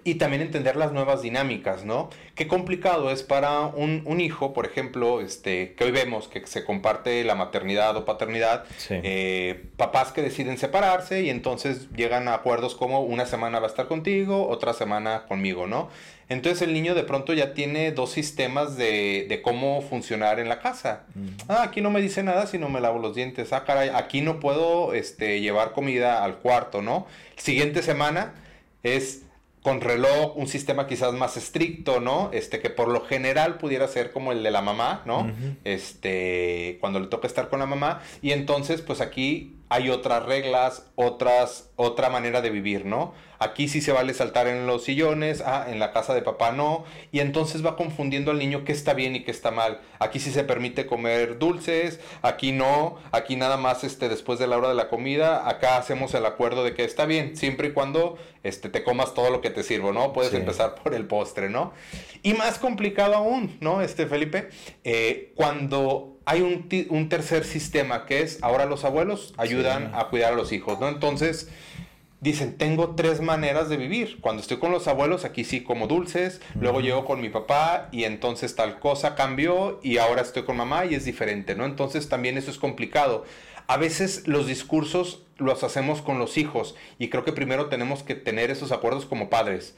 y 0.03 0.15
también 0.15 0.41
entender 0.41 0.75
las 0.75 0.93
nuevas 0.93 1.21
dinámicas, 1.21 1.83
¿no? 1.83 2.09
Qué 2.35 2.47
complicado 2.47 3.11
es 3.11 3.23
para 3.23 3.61
un, 3.61 4.21
hijo, 4.21 4.53
por 4.53 4.65
ejemplo, 4.65 5.21
este, 5.21 5.73
que 5.73 5.83
hoy 5.83 5.91
vemos 5.91 6.27
que 6.27 6.45
se 6.47 6.63
comparte 6.63 7.23
la 7.23 7.35
maternidad 7.35 7.95
o 7.97 8.05
paternidad, 8.05 8.65
eh, 8.89 9.65
papás 9.75 10.11
que 10.11 10.21
deciden 10.21 10.57
separarse 10.57 11.23
y 11.23 11.29
entonces 11.29 11.89
llegan 11.95 12.27
a 12.27 12.35
acuerdos 12.35 12.75
como 12.75 13.01
una 13.01 13.25
semana 13.25 13.59
va 13.59 13.67
a 13.67 13.69
estar 13.69 13.87
contigo, 13.87 14.47
otra 14.47 14.73
semana 14.73 15.23
conmigo, 15.27 15.67
¿no? 15.67 15.89
Entonces 16.31 16.61
el 16.61 16.73
niño 16.73 16.95
de 16.95 17.03
pronto 17.03 17.33
ya 17.33 17.53
tiene 17.53 17.91
dos 17.91 18.11
sistemas 18.11 18.77
de, 18.77 19.41
cómo 19.43 19.81
funcionar 19.81 20.39
en 20.39 20.47
la 20.47 20.61
casa. 20.61 21.03
Ah, 21.49 21.63
aquí 21.63 21.81
no 21.81 21.89
me 21.89 21.99
dice 21.99 22.23
nada 22.23 22.47
si 22.47 22.57
no 22.57 22.69
me 22.69 22.79
lavo 22.79 22.99
los 22.99 23.13
dientes. 23.13 23.51
Ah, 23.51 23.65
caray, 23.65 23.89
aquí 23.93 24.21
no 24.21 24.39
puedo 24.39 24.93
este, 24.93 25.41
llevar 25.41 25.73
comida 25.73 26.23
al 26.23 26.37
cuarto, 26.37 26.81
¿no? 26.81 27.05
Siguiente 27.35 27.83
semana 27.83 28.33
es 28.81 29.23
con 29.61 29.81
reloj, 29.81 30.37
un 30.37 30.47
sistema 30.47 30.87
quizás 30.87 31.11
más 31.11 31.35
estricto, 31.35 31.99
¿no? 31.99 32.29
Este, 32.31 32.61
que 32.61 32.69
por 32.69 32.87
lo 32.87 33.01
general 33.01 33.57
pudiera 33.57 33.85
ser 33.89 34.13
como 34.13 34.31
el 34.31 34.41
de 34.41 34.51
la 34.51 34.61
mamá, 34.61 35.01
¿no? 35.05 35.29
Este, 35.65 36.77
cuando 36.79 37.01
le 37.01 37.07
toca 37.07 37.27
estar 37.27 37.49
con 37.49 37.59
la 37.59 37.65
mamá. 37.65 38.01
Y 38.21 38.31
entonces, 38.31 38.81
pues 38.81 39.01
aquí 39.01 39.57
hay 39.71 39.89
otras 39.89 40.25
reglas, 40.25 40.85
otras, 40.95 41.69
otra 41.77 42.09
manera 42.09 42.41
de 42.41 42.49
vivir, 42.49 42.85
¿no? 42.85 43.13
Aquí 43.39 43.69
sí 43.69 43.79
se 43.79 43.93
vale 43.93 44.13
saltar 44.13 44.47
en 44.47 44.67
los 44.67 44.83
sillones, 44.83 45.41
ah, 45.45 45.65
en 45.69 45.79
la 45.79 45.93
casa 45.93 46.13
de 46.13 46.21
papá 46.21 46.51
no, 46.51 46.83
y 47.13 47.21
entonces 47.21 47.65
va 47.65 47.77
confundiendo 47.77 48.31
al 48.31 48.37
niño 48.39 48.65
qué 48.65 48.73
está 48.73 48.93
bien 48.93 49.15
y 49.15 49.23
qué 49.23 49.31
está 49.31 49.49
mal. 49.49 49.79
Aquí 49.99 50.19
sí 50.19 50.29
se 50.29 50.43
permite 50.43 50.85
comer 50.85 51.39
dulces, 51.39 52.01
aquí 52.21 52.51
no, 52.51 52.97
aquí 53.13 53.37
nada 53.37 53.55
más 53.55 53.85
este, 53.85 54.09
después 54.09 54.39
de 54.39 54.47
la 54.47 54.57
hora 54.57 54.67
de 54.67 54.75
la 54.75 54.89
comida, 54.89 55.47
acá 55.47 55.77
hacemos 55.77 56.13
el 56.15 56.25
acuerdo 56.25 56.65
de 56.65 56.73
que 56.73 56.83
está 56.83 57.05
bien, 57.05 57.37
siempre 57.37 57.69
y 57.69 57.71
cuando 57.71 58.17
este, 58.43 58.67
te 58.67 58.83
comas 58.83 59.13
todo 59.13 59.29
lo 59.29 59.39
que 59.39 59.51
te 59.51 59.63
sirvo, 59.63 59.93
¿no? 59.93 60.11
Puedes 60.11 60.33
empezar 60.33 60.75
por 60.75 60.93
el 60.93 61.05
postre, 61.07 61.49
¿no? 61.49 61.71
Y 62.23 62.33
más 62.33 62.59
complicado 62.59 63.15
aún, 63.15 63.57
¿no? 63.61 63.81
Este 63.81 64.05
Felipe, 64.05 64.49
eh, 64.83 65.31
cuando 65.35 66.10
hay 66.25 66.41
un, 66.41 66.67
un, 66.89 67.09
tercer 67.09 67.43
sistema 67.43 68.05
que 68.05 68.21
es 68.21 68.41
ahora 68.41 68.65
los 68.65 68.85
abuelos 68.85 69.33
ayudan 69.37 69.91
a 69.95 70.05
cuidar 70.09 70.33
a 70.33 70.35
los 70.35 70.51
hijos, 70.51 70.79
¿no? 70.79 70.87
Entonces 70.87 71.49
dicen, 72.21 72.55
tengo 72.57 72.95
tres 72.95 73.19
maneras 73.19 73.67
de 73.67 73.77
vivir. 73.77 74.19
Cuando 74.21 74.41
estoy 74.41 74.57
con 74.57 74.71
los 74.71 74.87
abuelos, 74.87 75.25
aquí 75.25 75.43
sí 75.43 75.61
como 75.61 75.87
dulces, 75.87 76.39
luego 76.59 76.79
llego 76.79 77.03
con 77.03 77.19
mi 77.19 77.29
papá 77.29 77.89
y 77.91 78.03
entonces 78.03 78.55
tal 78.55 78.79
cosa 78.79 79.15
cambió 79.15 79.79
y 79.83 79.97
ahora 79.97 80.21
estoy 80.21 80.43
con 80.43 80.55
mamá 80.55 80.85
y 80.85 80.93
es 80.93 81.03
diferente, 81.03 81.55
¿no? 81.55 81.65
Entonces 81.65 82.07
también 82.07 82.37
eso 82.37 82.51
es 82.51 82.59
complicado. 82.59 83.25
A 83.67 83.77
veces 83.77 84.27
los 84.27 84.47
discursos 84.47 85.23
los 85.37 85.63
hacemos 85.63 86.01
con 86.01 86.19
los 86.19 86.37
hijos 86.37 86.75
y 86.99 87.09
creo 87.09 87.25
que 87.25 87.33
primero 87.33 87.67
tenemos 87.67 88.03
que 88.03 88.15
tener 88.15 88.51
esos 88.51 88.71
acuerdos 88.71 89.05
como 89.05 89.29
padres. 89.29 89.75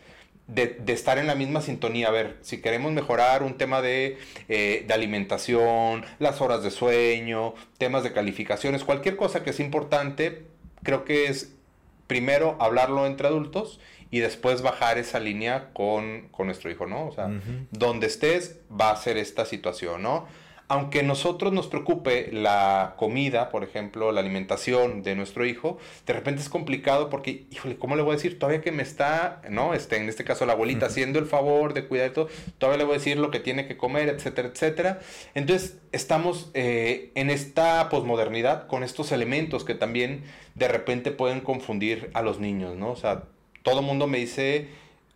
De, 0.48 0.78
estar 0.88 1.18
en 1.18 1.28
la 1.28 1.36
misma 1.36 1.62
sintonía. 1.62 2.10
A 2.10 2.12
ver, 2.12 2.38
si 2.42 2.62
queremos 2.62 2.92
mejorar 2.92 3.44
un 3.44 3.58
tema 3.58 3.82
de, 3.82 4.18
eh, 4.50 4.84
de, 4.88 4.94
alimentación, 4.94 6.06
las 6.20 6.42
horas 6.42 6.64
de 6.64 6.72
sueño, 6.72 7.54
temas 7.78 8.04
de 8.04 8.12
calificaciones, 8.12 8.84
cualquier 8.84 9.16
cosa 9.16 9.44
que 9.44 9.52
es 9.52 9.60
importante, 9.60 10.44
creo 10.84 11.06
que 11.06 11.28
es 11.28 11.54
primero 12.08 12.58
hablarlo 12.60 13.06
entre 13.06 13.28
adultos 13.28 13.80
y 14.12 14.20
después 14.20 14.62
bajar 14.62 15.00
esa 15.00 15.20
línea 15.20 15.70
con, 15.74 16.30
nuestro 16.38 16.70
hijo, 16.70 16.86
¿no? 16.86 17.08
O 17.08 17.12
sea, 17.14 17.32
donde 17.72 18.06
estés 18.06 18.60
va 18.70 18.92
a 18.92 18.96
ser 18.96 19.18
esta 19.18 19.46
situación, 19.46 20.04
¿no? 20.04 20.28
Aunque 20.68 21.04
nosotros 21.04 21.54
nos 21.54 21.68
preocupe 21.68 22.30
la 22.32 22.96
comida, 22.98 23.50
por 23.50 23.64
ejemplo, 23.64 24.12
la 24.12 24.22
alimentación 24.22 25.04
de 25.04 25.16
nuestro 25.16 25.46
hijo, 25.46 25.78
de 26.06 26.14
repente 26.14 26.42
es 26.42 26.50
complicado 26.50 27.10
porque, 27.10 27.46
híjole, 27.52 27.78
¿cómo 27.78 27.96
le 27.96 28.02
voy 28.02 28.14
a 28.14 28.16
decir? 28.16 28.40
Todavía 28.40 28.62
que 28.62 28.72
me 28.72 28.84
está, 28.84 29.42
¿no? 29.50 29.74
Este, 29.74 29.98
en 29.98 30.10
este 30.10 30.24
caso 30.24 30.46
la 30.46 30.54
abuelita 30.54 30.88
haciendo 30.88 31.20
el 31.20 31.26
favor 31.26 31.74
de 31.74 31.88
cuidar 31.88 32.10
de 32.10 32.16
todo, 32.16 32.30
todavía 32.58 32.80
le 32.80 32.84
voy 32.86 32.96
a 32.96 32.98
decir 32.98 33.18
lo 33.18 33.30
que 33.30 33.40
tiene 33.40 33.68
que 33.68 33.78
comer, 33.78 34.10
etcétera, 34.10 34.50
etcétera. 34.50 35.00
Entonces, 35.36 35.78
estamos 35.92 36.50
eh, 36.54 37.12
en 37.16 37.30
esta 37.30 37.90
posmodernidad 37.90 38.68
con 38.68 38.84
estos 38.84 39.12
elementos 39.12 39.64
que 39.64 39.76
también 39.76 40.24
de 40.56 40.68
repente 40.68 41.12
pueden 41.12 41.42
confundir 41.42 42.10
a 42.14 42.22
los 42.22 42.40
niños, 42.40 42.76
¿no? 42.78 42.92
O 42.92 42.96
sea, 42.96 43.24
todo 43.64 43.80
el 43.80 43.86
mundo 43.86 44.08
me 44.08 44.18
dice 44.18 44.68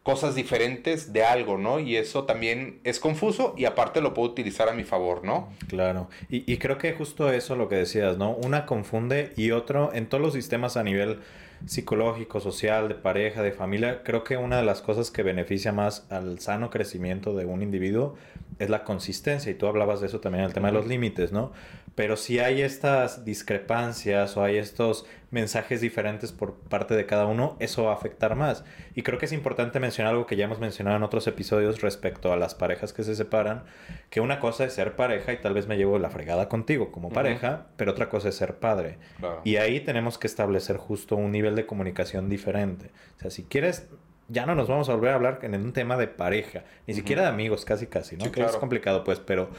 cosas 0.07 0.35
diferentes 0.35 1.11
de 1.11 1.25
algo, 1.25 1.57
¿no? 1.57 1.81
Y 1.81 1.97
eso 1.97 2.23
también 2.23 2.79
es 2.85 2.97
confuso 2.97 3.53
y 3.57 3.65
aparte 3.65 3.99
lo 3.99 4.13
puedo 4.13 4.29
utilizar 4.29 4.69
a 4.69 4.71
mi 4.71 4.85
favor, 4.85 5.25
¿no? 5.25 5.49
Claro. 5.67 6.07
Y, 6.29 6.49
y 6.49 6.59
creo 6.59 6.77
que 6.77 6.93
justo 6.93 7.29
eso 7.29 7.57
lo 7.57 7.67
que 7.67 7.75
decías, 7.75 8.17
¿no? 8.17 8.31
Una 8.31 8.65
confunde 8.65 9.33
y 9.35 9.51
otro, 9.51 9.91
en 9.93 10.07
todos 10.07 10.23
los 10.23 10.33
sistemas 10.33 10.77
a 10.77 10.83
nivel 10.83 11.19
psicológico, 11.65 12.39
social, 12.39 12.87
de 12.87 12.95
pareja, 12.95 13.41
de 13.41 13.51
familia, 13.51 14.01
creo 14.03 14.23
que 14.23 14.37
una 14.37 14.55
de 14.55 14.63
las 14.63 14.81
cosas 14.81 15.11
que 15.11 15.23
beneficia 15.23 15.73
más 15.73 16.07
al 16.09 16.39
sano 16.39 16.69
crecimiento 16.69 17.35
de 17.35 17.43
un 17.43 17.61
individuo 17.61 18.15
es 18.59 18.69
la 18.69 18.85
consistencia. 18.85 19.51
Y 19.51 19.55
tú 19.55 19.67
hablabas 19.67 19.99
de 19.99 20.07
eso 20.07 20.21
también 20.21 20.43
en 20.43 20.47
el 20.47 20.53
tema 20.53 20.69
de 20.69 20.73
los 20.75 20.87
límites, 20.87 21.33
¿no? 21.33 21.51
Pero 21.97 22.15
si 22.15 22.37
hay 22.37 22.61
estas 22.61 23.25
discrepancias 23.25 24.37
o 24.37 24.43
hay 24.43 24.57
estos 24.57 25.07
mensajes 25.31 25.81
diferentes 25.81 26.31
por 26.31 26.53
parte 26.53 26.95
de 26.95 27.07
cada 27.07 27.25
uno, 27.25 27.57
eso 27.59 27.85
va 27.85 27.93
a 27.93 27.95
afectar 27.95 28.35
más. 28.35 28.63
Y 28.93 29.01
creo 29.01 29.17
que 29.17 29.25
es 29.25 29.31
importante 29.31 29.79
mencionar 29.79 30.13
algo 30.13 30.27
que 30.27 30.35
ya 30.35 30.45
hemos 30.45 30.59
mencionado 30.59 30.95
en 30.95 31.01
otros 31.01 31.25
episodios 31.25 31.81
respecto 31.81 32.31
a 32.31 32.37
las 32.37 32.53
parejas 32.53 32.93
que 32.93 33.03
se 33.03 33.15
separan, 33.15 33.63
que 34.11 34.21
una 34.21 34.39
cosa 34.39 34.65
es 34.65 34.73
ser 34.73 34.95
pareja 34.95 35.33
y 35.33 35.41
tal 35.41 35.55
vez 35.55 35.65
me 35.65 35.75
llevo 35.75 35.97
la 35.97 36.11
fregada 36.11 36.47
contigo 36.49 36.91
como 36.91 37.09
pareja, 37.09 37.65
pero 37.77 37.93
otra 37.93 38.09
cosa 38.09 38.29
es 38.29 38.35
ser 38.35 38.59
padre. 38.59 38.99
Y 39.43 39.55
ahí 39.55 39.79
tenemos 39.79 40.19
que 40.19 40.27
establecer 40.27 40.77
justo 40.77 41.15
un 41.15 41.31
nivel 41.31 41.55
de 41.55 41.65
comunicación 41.65 42.29
diferente. 42.29 42.91
O 43.17 43.21
sea, 43.21 43.31
si 43.31 43.41
quieres 43.41 43.89
ya 44.29 44.45
no 44.45 44.55
nos 44.55 44.67
vamos 44.67 44.89
a 44.89 44.93
volver 44.93 45.11
a 45.11 45.15
hablar 45.15 45.39
en 45.43 45.55
un 45.55 45.73
tema 45.73 45.97
de 45.97 46.07
pareja, 46.07 46.63
ni 46.85 46.93
siquiera 46.93 47.23
de 47.23 47.27
amigos, 47.29 47.65
casi 47.65 47.87
casi, 47.87 48.17
¿no? 48.17 48.25
Es 48.25 48.57
complicado, 48.57 49.03
pues, 49.03 49.19
pero 49.19 49.49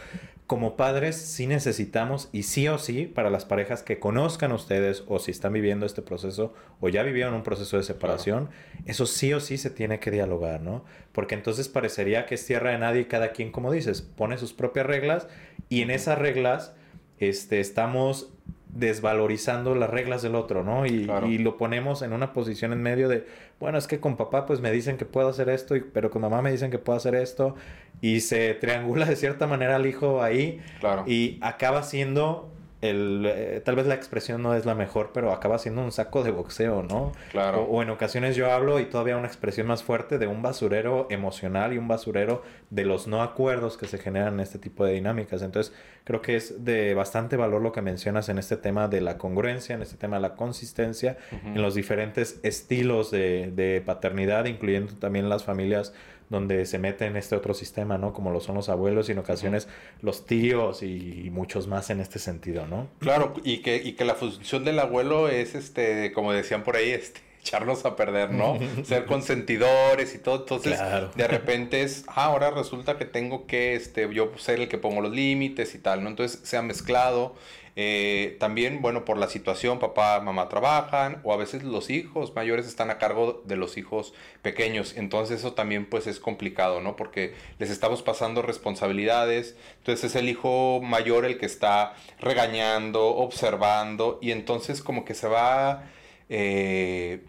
como 0.46 0.76
padres 0.76 1.16
sí 1.16 1.46
necesitamos 1.46 2.30
y 2.32 2.44
sí 2.44 2.68
o 2.68 2.78
sí 2.78 3.04
para 3.06 3.28
las 3.28 3.44
parejas 3.44 3.82
que 3.82 3.98
conozcan 3.98 4.52
ustedes 4.52 5.04
o 5.06 5.18
si 5.18 5.30
están 5.30 5.52
viviendo 5.52 5.84
este 5.84 6.00
proceso 6.00 6.54
o 6.80 6.88
ya 6.88 7.02
vivieron 7.02 7.34
un 7.34 7.42
proceso 7.42 7.76
de 7.76 7.82
separación, 7.82 8.48
eso 8.86 9.04
sí 9.04 9.32
o 9.32 9.40
sí 9.40 9.58
se 9.58 9.70
tiene 9.70 10.00
que 10.00 10.10
dialogar, 10.10 10.62
¿no? 10.62 10.84
Porque 11.12 11.34
entonces 11.34 11.68
parecería 11.68 12.24
que 12.24 12.34
es 12.34 12.46
tierra 12.46 12.70
de 12.70 12.78
nadie 12.78 13.02
y 13.02 13.04
cada 13.06 13.32
quien, 13.32 13.52
como 13.52 13.70
dices, 13.70 14.02
pone 14.02 14.38
sus 14.38 14.54
propias 14.54 14.86
reglas 14.86 15.28
y 15.68 15.82
en 15.82 15.90
esas 15.90 16.18
reglas 16.18 16.74
este, 17.18 17.60
estamos 17.60 18.32
desvalorizando 18.70 19.74
las 19.74 19.90
reglas 19.90 20.22
del 20.22 20.34
otro, 20.34 20.62
¿no? 20.62 20.86
Y, 20.86 21.10
y, 21.26 21.38
lo 21.38 21.56
ponemos 21.56 22.02
en 22.02 22.12
una 22.12 22.32
posición 22.32 22.72
en 22.72 22.82
medio 22.82 23.08
de, 23.08 23.26
bueno, 23.58 23.78
es 23.78 23.86
que 23.86 23.98
con 23.98 24.16
papá 24.16 24.46
pues 24.46 24.60
me 24.60 24.70
dicen 24.70 24.98
que 24.98 25.04
puedo 25.04 25.28
hacer 25.28 25.48
esto, 25.48 25.74
y, 25.74 25.80
pero 25.80 26.10
con 26.10 26.22
mamá 26.22 26.42
me 26.42 26.52
dicen 26.52 26.70
que 26.70 26.78
puedo 26.78 26.96
hacer 26.96 27.14
esto, 27.14 27.54
y 28.00 28.20
se 28.20 28.54
triangula 28.54 29.06
de 29.06 29.16
cierta 29.16 29.46
manera 29.46 29.76
al 29.76 29.86
hijo 29.86 30.22
ahí, 30.22 30.60
claro. 30.80 31.04
y 31.06 31.38
acaba 31.40 31.82
siendo 31.82 32.50
el, 32.80 33.24
eh, 33.26 33.60
tal 33.64 33.74
vez 33.74 33.86
la 33.86 33.94
expresión 33.94 34.42
no 34.42 34.54
es 34.54 34.64
la 34.64 34.74
mejor, 34.74 35.10
pero 35.12 35.32
acaba 35.32 35.58
siendo 35.58 35.82
un 35.82 35.90
saco 35.90 36.22
de 36.22 36.30
boxeo, 36.30 36.82
¿no? 36.82 37.12
Claro. 37.32 37.64
O, 37.64 37.82
en 37.82 37.90
ocasiones 37.90 38.36
yo 38.36 38.52
hablo 38.52 38.78
y 38.78 38.84
todavía 38.84 39.16
una 39.16 39.26
expresión 39.26 39.66
más 39.66 39.82
fuerte 39.82 40.18
de 40.18 40.28
un 40.28 40.42
basurero 40.42 41.08
emocional 41.10 41.72
y 41.72 41.78
un 41.78 41.88
basurero 41.88 42.42
de 42.70 42.84
los 42.84 43.08
no 43.08 43.22
acuerdos 43.22 43.76
que 43.76 43.86
se 43.86 43.98
generan 43.98 44.34
en 44.34 44.40
este 44.40 44.58
tipo 44.58 44.84
de 44.84 44.92
dinámicas. 44.92 45.42
Entonces, 45.42 45.74
creo 46.04 46.22
que 46.22 46.36
es 46.36 46.64
de 46.64 46.94
bastante 46.94 47.36
valor 47.36 47.62
lo 47.62 47.72
que 47.72 47.82
mencionas 47.82 48.28
en 48.28 48.38
este 48.38 48.56
tema 48.56 48.86
de 48.86 49.00
la 49.00 49.18
congruencia, 49.18 49.74
en 49.74 49.82
este 49.82 49.96
tema 49.96 50.16
de 50.16 50.22
la 50.22 50.34
consistencia, 50.36 51.18
en 51.44 51.60
los 51.60 51.74
diferentes 51.74 52.38
estilos 52.44 53.10
de, 53.10 53.50
de 53.50 53.82
paternidad, 53.84 54.44
incluyendo 54.44 54.94
también 54.94 55.28
las 55.28 55.44
familias 55.44 55.92
donde 56.30 56.66
se 56.66 56.78
mete 56.78 57.06
en 57.06 57.16
este 57.16 57.36
otro 57.36 57.54
sistema, 57.54 57.98
¿no? 57.98 58.12
Como 58.12 58.30
lo 58.30 58.40
son 58.40 58.54
los 58.54 58.68
abuelos 58.68 59.08
y 59.08 59.12
en 59.12 59.18
ocasiones 59.18 59.68
los 60.02 60.26
tíos 60.26 60.82
y 60.82 61.30
muchos 61.32 61.66
más 61.66 61.90
en 61.90 62.00
este 62.00 62.18
sentido, 62.18 62.66
¿no? 62.66 62.88
Claro, 62.98 63.34
y 63.44 63.58
que, 63.58 63.76
y 63.76 63.92
que 63.92 64.04
la 64.04 64.14
función 64.14 64.64
del 64.64 64.78
abuelo 64.78 65.28
es, 65.28 65.54
este, 65.54 66.12
como 66.12 66.32
decían 66.32 66.62
por 66.62 66.76
ahí, 66.76 66.90
este, 66.90 67.20
echarlos 67.40 67.84
a 67.84 67.96
perder, 67.96 68.32
¿no? 68.32 68.58
Ser 68.84 69.06
consentidores 69.06 70.14
y 70.14 70.18
todo. 70.18 70.40
Entonces, 70.40 70.78
de 71.14 71.28
repente 71.28 71.82
es, 71.82 72.04
ah, 72.08 72.24
ahora 72.24 72.50
resulta 72.50 72.98
que 72.98 73.04
tengo 73.04 73.46
que, 73.46 73.74
este, 73.74 74.12
yo 74.12 74.32
ser 74.36 74.60
el 74.60 74.68
que 74.68 74.78
pongo 74.78 75.00
los 75.00 75.12
límites 75.12 75.74
y 75.74 75.78
tal, 75.78 76.02
¿no? 76.02 76.10
Entonces 76.10 76.40
se 76.42 76.56
ha 76.56 76.62
mezclado. 76.62 77.34
Eh, 77.80 78.36
también, 78.40 78.82
bueno, 78.82 79.04
por 79.04 79.18
la 79.18 79.28
situación, 79.28 79.78
papá, 79.78 80.18
mamá 80.18 80.48
trabajan 80.48 81.20
o 81.22 81.32
a 81.32 81.36
veces 81.36 81.62
los 81.62 81.90
hijos 81.90 82.34
mayores 82.34 82.66
están 82.66 82.90
a 82.90 82.98
cargo 82.98 83.40
de 83.44 83.54
los 83.54 83.76
hijos 83.76 84.14
pequeños. 84.42 84.96
Entonces 84.96 85.38
eso 85.38 85.52
también 85.52 85.86
pues 85.86 86.08
es 86.08 86.18
complicado, 86.18 86.80
¿no? 86.80 86.96
Porque 86.96 87.34
les 87.60 87.70
estamos 87.70 88.02
pasando 88.02 88.42
responsabilidades. 88.42 89.56
Entonces 89.76 90.10
es 90.10 90.16
el 90.16 90.28
hijo 90.28 90.80
mayor 90.82 91.24
el 91.24 91.38
que 91.38 91.46
está 91.46 91.94
regañando, 92.18 93.14
observando 93.14 94.18
y 94.20 94.32
entonces 94.32 94.82
como 94.82 95.04
que 95.04 95.14
se 95.14 95.28
va 95.28 95.84
eh, 96.28 97.22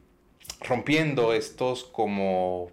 rompiendo 0.61 1.33
estos 1.33 1.83
como 1.83 2.71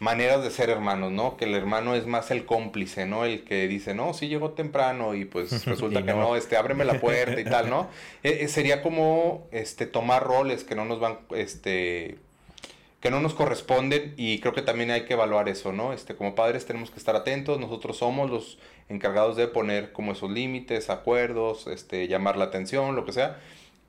maneras 0.00 0.42
de 0.42 0.50
ser 0.50 0.70
hermanos, 0.70 1.12
¿no? 1.12 1.36
Que 1.36 1.44
el 1.44 1.54
hermano 1.54 1.94
es 1.94 2.06
más 2.06 2.30
el 2.30 2.44
cómplice, 2.44 3.06
¿no? 3.06 3.24
El 3.24 3.44
que 3.44 3.68
dice, 3.68 3.94
no, 3.94 4.14
sí 4.14 4.28
llegó 4.28 4.50
temprano 4.50 5.14
y 5.14 5.24
pues 5.24 5.64
resulta 5.66 6.04
que 6.04 6.12
no. 6.12 6.36
este, 6.36 6.56
ábreme 6.56 6.84
la 6.84 7.00
puerta 7.00 7.40
y 7.40 7.44
tal, 7.50 7.70
¿no? 7.70 7.88
Eh, 8.22 8.38
eh, 8.42 8.48
sería 8.48 8.82
como, 8.82 9.48
este, 9.52 9.86
tomar 9.86 10.24
roles 10.24 10.64
que 10.64 10.74
no 10.74 10.84
nos 10.84 11.00
van, 11.00 11.18
este, 11.34 12.18
que 13.00 13.10
no 13.10 13.20
nos 13.20 13.34
corresponden 13.34 14.14
y 14.16 14.40
creo 14.40 14.52
que 14.52 14.62
también 14.62 14.90
hay 14.90 15.04
que 15.04 15.14
evaluar 15.14 15.48
eso, 15.48 15.72
¿no? 15.72 15.92
Este, 15.92 16.16
como 16.16 16.34
padres 16.34 16.66
tenemos 16.66 16.90
que 16.90 16.98
estar 16.98 17.16
atentos, 17.16 17.60
nosotros 17.60 17.96
somos 17.98 18.30
los 18.30 18.58
encargados 18.88 19.36
de 19.36 19.48
poner 19.48 19.92
como 19.92 20.12
esos 20.12 20.30
límites, 20.30 20.90
acuerdos, 20.90 21.66
este, 21.66 22.08
llamar 22.08 22.36
la 22.36 22.46
atención, 22.46 22.96
lo 22.96 23.04
que 23.04 23.12
sea, 23.12 23.38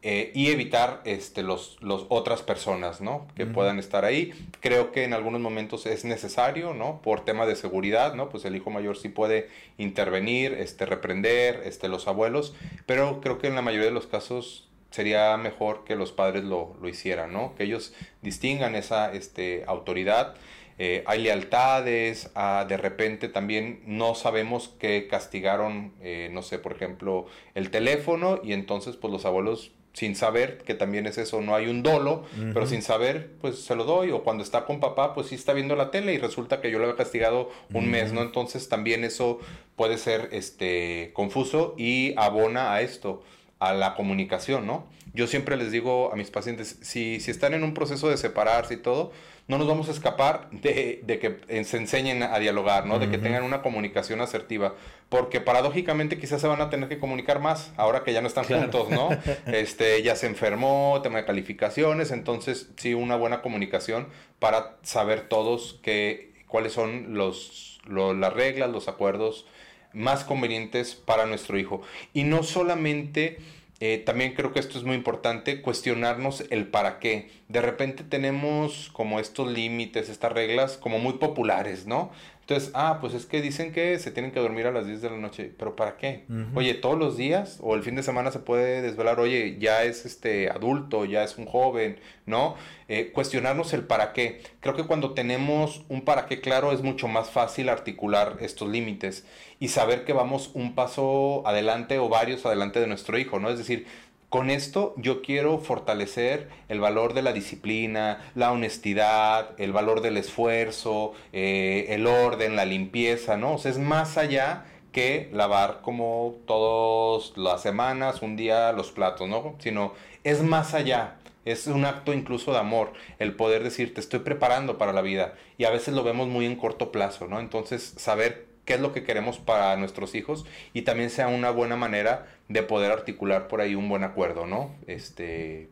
eh, 0.10 0.32
y 0.34 0.52
evitar 0.52 1.02
este, 1.04 1.44
los, 1.44 1.76
los 1.82 2.06
otras 2.08 2.42
personas, 2.42 3.02
¿no? 3.02 3.28
Que 3.36 3.46
puedan 3.46 3.78
estar 3.78 4.06
ahí. 4.06 4.32
Creo 4.62 4.94
que 4.94 5.04
en 5.04 5.14
algunos 5.14 5.42
momentos 5.42 5.86
es 5.86 6.06
necesario, 6.06 6.74
¿no? 6.74 7.02
Por 7.02 7.26
tema 7.26 7.46
de 7.46 7.58
seguridad, 7.58 8.14
¿no? 8.14 8.30
Pues 8.30 8.46
el 8.46 8.56
hijo 8.56 8.70
mayor 8.70 8.96
sí 8.96 9.10
puede 9.10 9.50
intervenir, 9.78 10.54
este, 10.54 10.86
reprender, 10.86 11.62
este, 11.66 11.90
los 11.90 12.08
abuelos, 12.08 12.56
pero 12.86 13.20
creo 13.20 13.38
que 13.38 13.48
en 13.48 13.56
la 13.56 13.62
mayoría 13.62 13.88
de 13.88 13.94
los 13.94 14.08
casos 14.08 14.70
sería 14.92 15.36
mejor 15.36 15.84
que 15.84 15.98
los 15.98 16.14
padres 16.14 16.46
lo, 16.46 16.78
lo 16.82 16.88
hicieran, 16.88 17.34
¿no? 17.34 17.54
Que 17.58 17.66
ellos 17.66 17.94
distingan 18.22 18.76
esa 18.76 19.12
este, 19.12 19.66
autoridad. 19.68 20.36
Eh, 20.80 21.04
hay 21.06 21.22
lealtades, 21.22 22.32
ah, 22.36 22.66
de 22.66 22.78
repente 22.78 23.28
también 23.28 23.82
no 23.86 24.16
sabemos 24.16 24.70
que 24.80 25.08
castigaron, 25.08 25.92
eh, 26.02 26.30
no 26.32 26.44
sé, 26.44 26.60
por 26.60 26.72
ejemplo, 26.72 27.26
el 27.56 27.72
teléfono 27.72 28.40
y 28.42 28.54
entonces 28.54 28.96
pues 28.96 29.12
los 29.12 29.26
abuelos 29.26 29.72
sin 29.98 30.16
saber, 30.16 30.60
que 30.60 30.76
también 30.76 31.08
es 31.08 31.18
eso, 31.18 31.42
no 31.42 31.56
hay 31.56 31.66
un 31.66 31.82
dolo, 31.82 32.24
pero 32.54 32.68
sin 32.68 32.84
saber, 32.84 33.32
pues 33.42 33.64
se 33.64 33.76
lo 33.76 33.84
doy, 33.84 34.12
o 34.12 34.22
cuando 34.22 34.44
está 34.44 34.64
con 34.64 34.80
papá, 34.80 35.16
pues 35.16 35.26
sí 35.26 35.34
está 35.34 35.54
viendo 35.54 35.76
la 35.76 35.90
tele 35.90 36.14
y 36.14 36.20
resulta 36.20 36.62
que 36.62 36.70
yo 36.70 36.78
lo 36.78 36.84
había 36.84 36.96
castigado 36.96 37.50
un 37.74 37.90
mes, 37.90 38.14
¿no? 38.14 38.22
Entonces 38.22 38.70
también 38.70 39.04
eso 39.04 39.40
puede 39.76 39.98
ser 39.98 40.30
este 40.34 41.10
confuso 41.16 41.74
y 41.80 42.14
abona 42.16 42.74
a 42.76 42.82
esto, 42.82 43.24
a 43.60 43.74
la 43.74 43.96
comunicación, 43.96 44.68
¿no? 44.68 44.86
Yo 45.14 45.28
siempre 45.28 45.58
les 45.58 45.72
digo 45.72 46.12
a 46.14 46.16
mis 46.16 46.30
pacientes, 46.30 46.78
si, 46.82 47.20
si 47.20 47.32
están 47.32 47.54
en 47.54 47.64
un 47.64 47.74
proceso 47.74 48.10
de 48.10 48.18
separarse 48.18 48.76
y 48.76 48.78
todo, 48.78 49.12
no 49.48 49.58
nos 49.58 49.68
vamos 49.68 49.88
a 49.88 49.92
escapar 49.92 50.50
de, 50.52 51.02
que 51.06 51.64
se 51.64 51.78
enseñen 51.78 52.22
a 52.22 52.38
dialogar, 52.38 52.86
¿no? 52.86 53.00
De 53.00 53.10
que 53.10 53.18
tengan 53.18 53.44
una 53.44 53.62
comunicación 53.62 54.20
asertiva. 54.20 54.76
Porque 55.08 55.40
paradójicamente 55.40 56.20
quizás 56.20 56.42
se 56.42 56.48
van 56.48 56.60
a 56.60 56.70
tener 56.70 56.90
que 56.90 57.00
comunicar 57.00 57.40
más 57.40 57.72
ahora 57.78 58.04
que 58.04 58.12
ya 58.12 58.22
no 58.22 58.28
están 58.28 58.44
juntos, 58.44 58.90
¿no? 58.90 59.10
Este, 59.48 60.04
ya 60.04 60.18
se 60.18 60.28
enfermó, 60.28 61.00
tema 61.02 61.20
de 61.20 61.26
calificaciones, 61.26 62.12
entonces 62.12 62.70
sí, 62.76 62.94
una 62.94 63.16
buena 63.16 63.42
comunicación 63.42 64.08
para 64.40 64.76
saber 64.84 65.30
todos 65.30 65.80
que, 65.82 66.34
cuáles 66.48 66.74
son 66.74 67.14
los, 67.14 67.80
las 67.88 68.34
reglas, 68.34 68.70
los 68.70 68.90
acuerdos 68.90 69.46
más 69.94 70.24
convenientes 70.24 70.96
para 70.96 71.26
nuestro 71.26 71.58
hijo. 71.58 71.82
Y 72.14 72.24
no 72.24 72.44
solamente 72.44 73.38
eh, 73.80 74.02
también 74.04 74.34
creo 74.34 74.54
que 74.54 74.60
esto 74.60 74.78
es 74.78 74.84
muy 74.84 74.96
importante, 74.96 75.62
cuestionarnos 75.62 76.44
el 76.50 76.68
para 76.68 77.00
qué. 77.00 77.30
De 77.48 77.62
repente 77.62 78.04
tenemos 78.04 78.90
como 78.92 79.20
estos 79.20 79.52
límites, 79.52 80.10
estas 80.10 80.32
reglas 80.32 80.78
como 80.78 80.98
muy 80.98 81.14
populares, 81.14 81.86
¿no? 81.86 82.12
Entonces, 82.48 82.72
ah, 82.76 83.00
pues 83.02 83.14
es 83.14 83.26
que 83.26 83.42
dicen 83.42 83.74
que 83.74 84.00
se 84.00 84.10
tienen 84.10 84.32
que 84.32 84.40
dormir 84.40 84.68
a 84.68 84.72
las 84.72 84.88
10 84.88 85.02
de 85.02 85.10
la 85.10 85.18
noche, 85.18 85.52
pero 85.60 85.76
¿para 85.76 85.98
qué? 85.98 86.24
Oye, 86.56 86.76
todos 86.76 86.98
los 86.98 87.18
días 87.18 87.58
o 87.62 87.76
el 87.76 87.84
fin 87.84 87.96
de 87.96 88.04
semana 88.04 88.32
se 88.32 88.40
puede 88.40 88.82
desvelar, 88.82 89.20
oye, 89.20 89.58
ya 89.60 89.84
es 89.84 90.06
este 90.06 90.50
adulto, 90.50 91.04
ya 91.04 91.26
es 91.26 91.38
un 91.38 91.46
joven, 91.46 92.00
¿no? 92.26 92.56
Eh, 92.88 93.12
cuestionarnos 93.12 93.74
el 93.74 93.84
para 93.84 94.14
qué. 94.14 94.42
Creo 94.62 94.78
que 94.78 94.86
cuando 94.86 95.14
tenemos 95.14 95.84
un 95.90 96.06
para 96.06 96.26
qué 96.26 96.40
claro 96.40 96.72
es 96.72 96.82
mucho 96.82 97.10
más 97.10 97.30
fácil 97.30 97.68
articular 97.68 98.38
estos 98.40 98.70
límites 98.70 99.26
y 99.60 99.68
saber 99.68 100.06
que 100.06 100.14
vamos 100.14 100.52
un 100.54 100.74
paso 100.74 101.46
adelante 101.46 102.00
o 102.00 102.08
varios 102.08 102.46
adelante 102.46 102.80
de 102.80 102.88
nuestro 102.88 103.18
hijo, 103.18 103.40
¿no? 103.40 103.50
Es 103.50 103.58
decir, 103.58 103.88
con 104.30 104.50
esto 104.50 104.94
yo 104.98 105.22
quiero 105.22 105.60
fortalecer 105.60 106.50
el 106.68 106.80
valor 106.80 107.14
de 107.14 107.22
la 107.22 107.32
disciplina, 107.32 108.32
la 108.36 108.52
honestidad, 108.52 109.52
el 109.58 109.72
valor 109.72 110.02
del 110.02 110.18
esfuerzo, 110.18 111.14
eh, 111.32 111.86
el 111.90 112.08
orden, 112.08 112.56
la 112.56 112.66
limpieza, 112.66 113.38
¿no? 113.38 113.54
O 113.54 113.58
sea, 113.58 113.72
es 113.72 113.78
más 113.78 114.18
allá 114.18 114.66
que 114.92 115.30
lavar 115.32 115.80
como 115.82 116.36
todas 116.46 117.38
las 117.38 117.62
semanas, 117.62 118.22
un 118.22 118.36
día 118.36 118.72
los 118.74 118.92
platos, 118.92 119.30
¿no? 119.30 119.56
Sino 119.60 119.94
es 120.24 120.42
más 120.44 120.74
allá. 120.74 121.16
Es 121.46 121.68
un 121.68 121.86
acto 121.86 122.12
incluso 122.12 122.52
de 122.52 122.58
amor, 122.58 122.92
el 123.20 123.34
poder 123.34 123.64
decir, 123.64 123.94
te 123.94 124.02
estoy 124.02 124.20
preparando 124.20 124.78
para 124.78 124.92
la 124.92 125.02
vida. 125.02 125.36
Y 125.58 125.64
a 125.64 125.70
veces 125.70 125.94
lo 125.94 126.04
vemos 126.04 126.28
muy 126.28 126.46
en 126.46 126.58
corto 126.58 126.92
plazo, 126.92 127.28
¿no? 127.28 127.40
Entonces, 127.40 127.94
saber 127.96 128.48
qué 128.68 128.74
es 128.76 128.82
lo 128.82 128.94
que 128.94 129.04
queremos 129.04 129.40
para 129.40 129.76
nuestros 129.78 130.14
hijos 130.14 130.46
y 130.74 130.84
también 130.84 131.10
sea 131.10 131.30
una 131.30 131.50
buena 131.50 131.78
manera 131.78 132.28
de 132.50 132.62
poder 132.62 132.92
articular 132.92 133.48
por 133.48 133.62
ahí 133.62 133.74
un 133.74 133.90
buen 133.90 134.04
acuerdo, 134.04 134.46
¿no? 134.46 134.76
Este, 134.86 135.70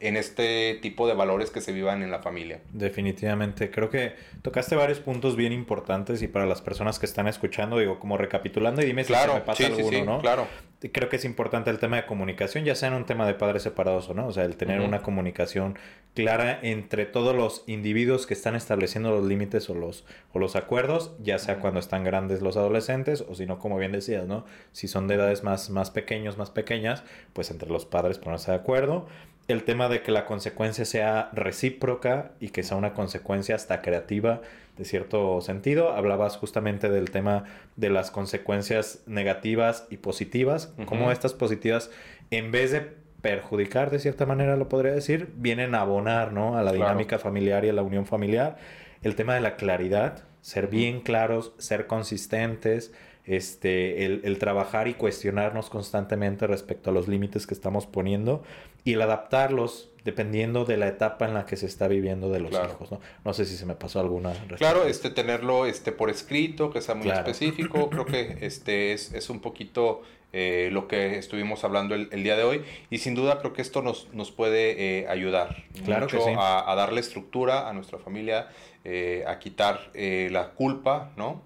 en 0.00 0.16
este 0.16 0.78
tipo 0.80 1.06
de 1.06 1.14
valores 1.14 1.50
que 1.50 1.60
se 1.60 1.72
vivan 1.72 2.02
en 2.02 2.10
la 2.10 2.20
familia. 2.20 2.60
Definitivamente, 2.72 3.70
creo 3.70 3.90
que 3.90 4.14
tocaste 4.42 4.76
varios 4.76 5.00
puntos 5.00 5.36
bien 5.36 5.52
importantes 5.52 6.22
y 6.22 6.28
para 6.28 6.46
las 6.46 6.62
personas 6.62 6.98
que 6.98 7.06
están 7.06 7.28
escuchando, 7.28 7.78
digo, 7.78 7.98
como 7.98 8.16
recapitulando 8.16 8.82
y 8.82 8.86
dime 8.86 9.04
si 9.04 9.14
se 9.14 9.28
me 9.28 9.40
pasa 9.40 9.66
alguno, 9.66 10.04
¿no? 10.04 10.20
Claro. 10.20 10.46
Creo 10.92 11.08
que 11.08 11.16
es 11.16 11.24
importante 11.24 11.70
el 11.70 11.80
tema 11.80 11.96
de 11.96 12.06
comunicación, 12.06 12.64
ya 12.64 12.76
sea 12.76 12.88
en 12.88 12.94
un 12.94 13.04
tema 13.04 13.26
de 13.26 13.34
padres 13.34 13.64
separados 13.64 14.08
o 14.10 14.14
no, 14.14 14.28
o 14.28 14.32
sea, 14.32 14.44
el 14.44 14.56
tener 14.56 14.80
una 14.80 15.02
comunicación 15.02 15.76
clara 16.14 16.60
entre 16.62 17.04
todos 17.04 17.34
los 17.34 17.64
individuos 17.66 18.28
que 18.28 18.34
están 18.34 18.54
estableciendo 18.54 19.10
los 19.10 19.24
límites 19.24 19.68
o 19.70 19.74
los, 19.74 20.04
o 20.32 20.38
los 20.38 20.54
acuerdos, 20.54 21.16
ya 21.20 21.40
sea 21.40 21.58
cuando 21.58 21.80
están 21.80 22.04
grandes 22.04 22.42
los 22.42 22.56
adolescentes 22.56 23.24
o 23.28 23.34
si 23.34 23.44
no, 23.44 23.58
como 23.58 23.76
bien 23.76 23.90
decías, 23.90 24.28
¿no? 24.28 24.44
Si 24.70 24.86
son 24.86 25.08
de 25.08 25.16
edades 25.16 25.42
más, 25.42 25.68
más 25.68 25.90
pequeños, 25.90 26.38
más 26.38 26.50
pequeñas, 26.50 27.02
pues 27.32 27.50
entre 27.50 27.68
los 27.70 27.84
padres 27.84 28.18
ponerse 28.18 28.52
de 28.52 28.58
acuerdo 28.58 29.08
el 29.48 29.64
tema 29.64 29.88
de 29.88 30.02
que 30.02 30.12
la 30.12 30.26
consecuencia 30.26 30.84
sea 30.84 31.30
recíproca 31.32 32.32
y 32.38 32.50
que 32.50 32.62
sea 32.62 32.76
una 32.76 32.92
consecuencia 32.92 33.54
hasta 33.54 33.80
creativa 33.80 34.42
de 34.76 34.84
cierto 34.84 35.40
sentido. 35.40 35.92
Hablabas 35.92 36.36
justamente 36.36 36.90
del 36.90 37.10
tema 37.10 37.44
de 37.74 37.88
las 37.88 38.10
consecuencias 38.10 39.02
negativas 39.06 39.86
y 39.88 39.96
positivas, 39.96 40.74
como 40.84 41.10
estas 41.10 41.32
positivas, 41.32 41.90
en 42.30 42.52
vez 42.52 42.72
de 42.72 42.92
perjudicar 43.22 43.90
de 43.90 43.98
cierta 43.98 44.26
manera, 44.26 44.56
lo 44.56 44.68
podría 44.68 44.92
decir, 44.92 45.32
vienen 45.36 45.74
a 45.74 45.80
abonar 45.80 46.32
¿no? 46.32 46.56
a 46.56 46.62
la 46.62 46.72
dinámica 46.72 47.18
familiar 47.18 47.64
y 47.64 47.70
a 47.70 47.72
la 47.72 47.82
unión 47.82 48.06
familiar. 48.06 48.58
El 49.02 49.16
tema 49.16 49.34
de 49.34 49.40
la 49.40 49.56
claridad, 49.56 50.24
ser 50.42 50.68
bien 50.68 51.00
claros, 51.00 51.52
ser 51.56 51.86
consistentes, 51.86 52.92
este, 53.28 54.04
el, 54.04 54.38
trabajar 54.38 54.88
y 54.88 54.94
cuestionarnos 54.94 55.70
constantemente 55.70 56.46
respecto 56.46 56.90
a 56.90 56.92
los 56.92 57.08
límites 57.08 57.46
que 57.46 57.54
estamos 57.54 57.86
poniendo 57.86 58.42
y 58.84 58.94
el 58.94 59.02
adaptarlos 59.02 59.90
dependiendo 60.04 60.64
de 60.64 60.78
la 60.78 60.88
etapa 60.88 61.26
en 61.26 61.34
la 61.34 61.44
que 61.44 61.56
se 61.56 61.66
está 61.66 61.86
viviendo 61.88 62.30
de 62.30 62.40
los 62.40 62.52
hijos, 62.52 62.90
¿no? 62.90 63.00
No 63.24 63.34
sé 63.34 63.44
si 63.44 63.56
se 63.56 63.66
me 63.66 63.74
pasó 63.74 64.00
alguna. 64.00 64.32
Claro, 64.56 64.84
este, 64.84 65.10
tenerlo 65.10 65.66
este, 65.66 65.92
por 65.92 66.08
escrito, 66.08 66.70
que 66.70 66.80
sea 66.80 66.94
muy 66.94 67.10
específico, 67.10 67.90
creo 67.90 68.06
que 68.06 68.38
este, 68.40 68.94
es, 68.94 69.12
es 69.12 69.28
un 69.28 69.40
poquito 69.40 70.02
eh, 70.32 70.68
lo 70.72 70.88
que 70.88 71.16
estuvimos 71.16 71.64
hablando 71.64 71.94
el, 71.94 72.10
día 72.22 72.36
de 72.36 72.42
hoy 72.42 72.62
y 72.90 72.98
sin 72.98 73.14
duda 73.14 73.38
creo 73.38 73.54
que 73.54 73.62
esto 73.62 73.80
nos, 73.80 74.12
nos 74.12 74.30
puede 74.30 75.00
eh, 75.00 75.08
ayudar 75.08 75.64
claro 75.86 76.02
mucho 76.04 76.22
a, 76.38 76.74
darle 76.74 77.00
estructura 77.00 77.66
a 77.66 77.72
nuestra 77.72 77.98
familia, 77.98 78.48
eh, 78.84 79.24
a 79.26 79.38
quitar 79.38 79.90
la 79.94 80.50
culpa, 80.50 81.12
¿no? 81.16 81.42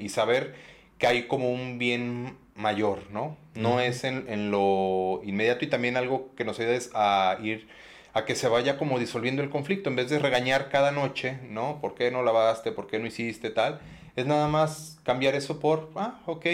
y 0.00 0.08
saber 0.08 0.54
que 0.98 1.06
hay 1.06 1.26
como 1.26 1.50
un 1.50 1.78
bien 1.78 2.36
mayor, 2.54 3.10
¿no? 3.10 3.36
No 3.54 3.80
es 3.80 4.04
en, 4.04 4.50
lo 4.50 5.20
inmediato 5.24 5.64
y 5.64 5.68
también 5.68 5.96
algo 5.96 6.34
que 6.36 6.44
nos 6.44 6.58
ayuda 6.58 6.74
es 6.74 6.90
a 6.94 7.38
ir 7.42 7.68
a 8.12 8.24
que 8.24 8.34
se 8.34 8.48
vaya 8.48 8.78
como 8.78 8.98
disolviendo 8.98 9.42
el 9.42 9.50
conflicto, 9.50 9.90
en 9.90 9.96
vez 9.96 10.08
de 10.08 10.18
regañar 10.18 10.70
cada 10.70 10.90
noche, 10.90 11.38
¿no? 11.50 11.80
¿Por 11.80 11.94
qué 11.94 12.10
no 12.10 12.22
lavaste? 12.22 12.72
¿Por 12.72 12.86
qué 12.86 12.98
no 12.98 13.06
hiciste 13.06 13.50
tal? 13.50 13.80
Es 14.16 14.24
nada 14.24 14.48
más 14.48 14.98
cambiar 15.02 15.34
eso 15.34 15.60
por, 15.60 15.90
ah, 15.96 16.20
ok, 16.24 16.46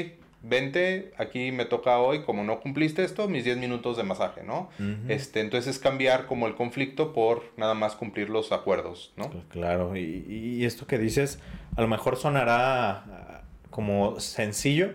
vente, 0.43 1.13
aquí 1.19 1.53
me 1.53 1.65
toca 1.65 1.99
hoy, 1.99 2.23
como 2.25 2.43
no 2.43 2.59
cumpliste 2.59 3.05
esto, 3.05 3.29
mis 3.29 3.45
10 3.45 3.59
minutos 3.59 3.97
de 3.97 4.03
masaje, 4.03 4.43
¿no? 4.43 4.71
este, 5.09 5.39
entonces 5.39 5.77
es 5.77 5.81
cambiar 5.81 6.27
como 6.27 6.49
el 6.49 6.57
conflicto 6.57 7.13
por 7.13 7.45
nada 7.57 7.75
más 7.75 7.95
cumplir 7.95 8.29
los 8.29 8.51
acuerdos, 8.51 9.13
¿no? 9.17 9.31
Claro, 9.51 9.97
y, 9.97 10.25
y 10.29 10.65
esto 10.65 10.89
que 10.89 10.99
dices, 10.99 11.39
a 11.77 11.81
lo 11.81 11.87
mejor 11.87 12.17
sonará 12.17 13.32
como 13.73 14.21
sencillo, 14.21 14.93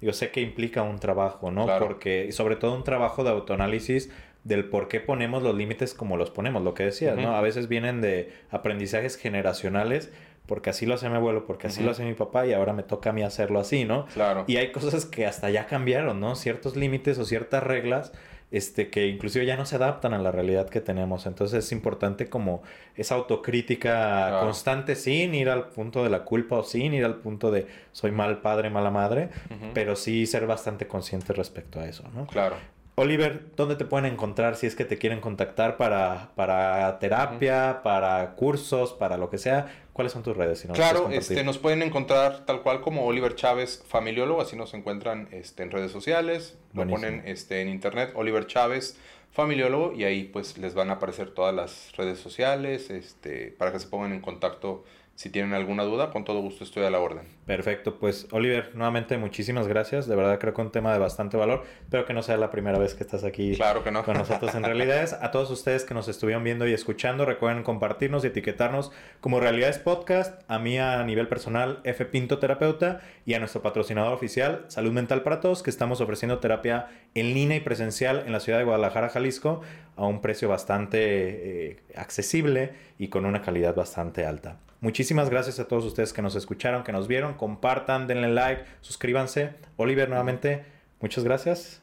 yo 0.00 0.12
sé 0.12 0.30
que 0.30 0.40
implica 0.40 0.82
un 0.82 1.00
trabajo, 1.00 1.50
¿no? 1.50 1.66
Porque, 1.80 2.30
sobre 2.30 2.54
todo 2.54 2.76
un 2.76 2.84
trabajo 2.84 3.24
de 3.24 3.30
autoanálisis 3.30 4.10
del 4.44 4.66
por 4.66 4.86
qué 4.86 5.00
ponemos 5.00 5.42
los 5.42 5.54
límites 5.54 5.92
como 5.92 6.16
los 6.16 6.30
ponemos, 6.30 6.62
lo 6.62 6.72
que 6.74 6.84
decías, 6.84 7.18
¿no? 7.18 7.34
A 7.34 7.40
veces 7.40 7.66
vienen 7.68 8.00
de 8.00 8.32
aprendizajes 8.50 9.16
generacionales, 9.16 10.12
porque 10.46 10.70
así 10.70 10.86
lo 10.86 10.94
hace 10.94 11.08
mi 11.08 11.16
abuelo, 11.16 11.46
porque 11.46 11.66
así 11.66 11.82
lo 11.82 11.90
hace 11.90 12.04
mi 12.04 12.14
papá 12.14 12.46
y 12.46 12.52
ahora 12.52 12.72
me 12.72 12.82
toca 12.82 13.10
a 13.10 13.12
mí 13.12 13.22
hacerlo 13.22 13.60
así, 13.60 13.84
¿no? 13.84 14.06
Claro. 14.14 14.44
Y 14.46 14.56
hay 14.56 14.72
cosas 14.72 15.04
que 15.04 15.26
hasta 15.26 15.50
ya 15.50 15.66
cambiaron, 15.66 16.20
¿no? 16.20 16.34
Ciertos 16.36 16.76
límites 16.76 17.18
o 17.18 17.24
ciertas 17.24 17.62
reglas 17.62 18.12
este, 18.50 18.90
que 18.90 19.06
inclusive 19.06 19.46
ya 19.46 19.56
no 19.56 19.64
se 19.64 19.76
adaptan 19.76 20.12
a 20.14 20.18
la 20.18 20.32
realidad 20.32 20.68
que 20.68 20.80
tenemos. 20.80 21.26
Entonces 21.26 21.64
es 21.64 21.72
importante 21.72 22.28
como 22.28 22.62
esa 22.96 23.14
autocrítica 23.14 24.40
constante 24.40 24.96
sin 24.96 25.34
ir 25.34 25.48
al 25.48 25.68
punto 25.68 26.02
de 26.02 26.10
la 26.10 26.24
culpa 26.24 26.56
o 26.56 26.62
sin 26.62 26.94
ir 26.94 27.04
al 27.04 27.16
punto 27.16 27.50
de 27.50 27.66
soy 27.92 28.10
mal 28.10 28.40
padre, 28.40 28.70
mala 28.70 28.90
madre, 28.90 29.30
pero 29.74 29.96
sí 29.96 30.26
ser 30.26 30.46
bastante 30.46 30.86
consciente 30.86 31.32
respecto 31.32 31.80
a 31.80 31.86
eso, 31.86 32.04
¿no? 32.14 32.26
Claro. 32.26 32.56
Oliver, 32.96 33.46
¿dónde 33.56 33.76
te 33.76 33.86
pueden 33.86 34.12
encontrar 34.12 34.56
si 34.56 34.66
es 34.66 34.74
que 34.74 34.84
te 34.84 34.98
quieren 34.98 35.20
contactar 35.20 35.78
para, 35.78 36.32
para 36.34 36.98
terapia, 36.98 37.80
para 37.82 38.34
cursos, 38.34 38.92
para 38.92 39.16
lo 39.16 39.30
que 39.30 39.38
sea? 39.38 39.68
¿Cuáles 40.00 40.14
son 40.14 40.22
tus 40.22 40.34
redes? 40.34 40.66
claro, 40.72 41.10
este, 41.10 41.44
nos 41.44 41.58
pueden 41.58 41.82
encontrar 41.82 42.46
tal 42.46 42.62
cual 42.62 42.80
como 42.80 43.04
Oliver 43.04 43.34
Chávez 43.34 43.84
Familiólogo, 43.86 44.40
así 44.40 44.56
nos 44.56 44.72
encuentran 44.72 45.28
este, 45.30 45.62
en 45.62 45.70
redes 45.70 45.92
sociales, 45.92 46.56
lo 46.72 46.88
ponen 46.88 47.22
este, 47.26 47.60
en 47.60 47.68
internet, 47.68 48.12
Oliver 48.14 48.46
Chávez 48.46 48.96
Familiólogo, 49.30 49.92
y 49.92 50.04
ahí 50.04 50.24
pues 50.24 50.56
les 50.56 50.72
van 50.72 50.88
a 50.88 50.94
aparecer 50.94 51.34
todas 51.34 51.54
las 51.54 51.94
redes 51.98 52.18
sociales 52.18 52.88
este, 52.88 53.54
para 53.58 53.72
que 53.72 53.78
se 53.78 53.88
pongan 53.88 54.14
en 54.14 54.22
contacto 54.22 54.84
si 55.20 55.28
tienen 55.28 55.52
alguna 55.52 55.84
duda, 55.84 56.12
con 56.12 56.24
todo 56.24 56.40
gusto 56.40 56.64
estoy 56.64 56.82
a 56.84 56.88
la 56.88 56.98
orden. 56.98 57.26
Perfecto, 57.44 57.98
pues 57.98 58.26
Oliver, 58.30 58.70
nuevamente 58.74 59.18
muchísimas 59.18 59.68
gracias. 59.68 60.06
De 60.06 60.16
verdad 60.16 60.38
creo 60.38 60.54
que 60.54 60.62
un 60.62 60.72
tema 60.72 60.94
de 60.94 60.98
bastante 60.98 61.36
valor. 61.36 61.62
Espero 61.82 62.06
que 62.06 62.14
no 62.14 62.22
sea 62.22 62.38
la 62.38 62.50
primera 62.50 62.78
vez 62.78 62.94
que 62.94 63.04
estás 63.04 63.22
aquí 63.22 63.54
claro 63.54 63.84
que 63.84 63.90
no. 63.90 64.02
con 64.02 64.16
nosotros 64.16 64.54
en 64.54 64.62
Realidades. 64.64 65.12
A 65.12 65.30
todos 65.30 65.50
ustedes 65.50 65.84
que 65.84 65.92
nos 65.92 66.08
estuvieron 66.08 66.42
viendo 66.42 66.66
y 66.66 66.72
escuchando, 66.72 67.26
recuerden 67.26 67.64
compartirnos 67.64 68.24
y 68.24 68.28
etiquetarnos 68.28 68.92
como 69.20 69.40
Realidades 69.40 69.78
Podcast, 69.78 70.40
a 70.48 70.58
mí 70.58 70.78
a 70.78 71.04
nivel 71.04 71.28
personal, 71.28 71.80
F 71.84 72.02
Pinto 72.06 72.38
Terapeuta, 72.38 73.02
y 73.26 73.34
a 73.34 73.40
nuestro 73.40 73.60
patrocinador 73.60 74.14
oficial, 74.14 74.64
Salud 74.68 74.92
Mental 74.92 75.22
para 75.22 75.40
Todos, 75.40 75.62
que 75.62 75.68
estamos 75.68 76.00
ofreciendo 76.00 76.38
terapia 76.38 76.86
en 77.14 77.34
línea 77.34 77.58
y 77.58 77.60
presencial 77.60 78.22
en 78.24 78.32
la 78.32 78.40
ciudad 78.40 78.58
de 78.58 78.64
Guadalajara, 78.64 79.10
Jalisco, 79.10 79.60
a 79.96 80.06
un 80.06 80.22
precio 80.22 80.48
bastante 80.48 80.98
eh, 81.02 81.76
accesible 81.94 82.72
y 82.98 83.08
con 83.08 83.26
una 83.26 83.42
calidad 83.42 83.74
bastante 83.74 84.24
alta. 84.24 84.56
Muchísimas 84.80 85.28
gracias 85.28 85.60
a 85.60 85.68
todos 85.68 85.84
ustedes 85.84 86.12
que 86.12 86.22
nos 86.22 86.34
escucharon, 86.36 86.84
que 86.84 86.92
nos 86.92 87.06
vieron. 87.06 87.34
Compartan, 87.34 88.06
denle 88.06 88.28
like, 88.28 88.64
suscríbanse. 88.80 89.54
Oliver, 89.76 90.08
nuevamente, 90.08 90.64
muchas 91.00 91.22
gracias. 91.22 91.82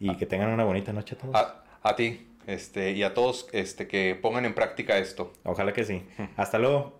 Y 0.00 0.16
que 0.16 0.26
tengan 0.26 0.50
una 0.50 0.64
bonita 0.64 0.92
noche 0.92 1.14
a 1.14 1.18
todos. 1.18 1.36
A, 1.82 1.96
ti 1.96 2.26
este, 2.46 2.92
y 2.92 3.04
a 3.04 3.14
todos 3.14 3.48
este, 3.52 3.86
que 3.86 4.18
pongan 4.20 4.44
en 4.44 4.54
práctica 4.54 4.98
esto. 4.98 5.32
Ojalá 5.44 5.72
que 5.72 5.84
sí. 5.84 6.06
Hasta 6.36 6.58
luego. 6.58 6.96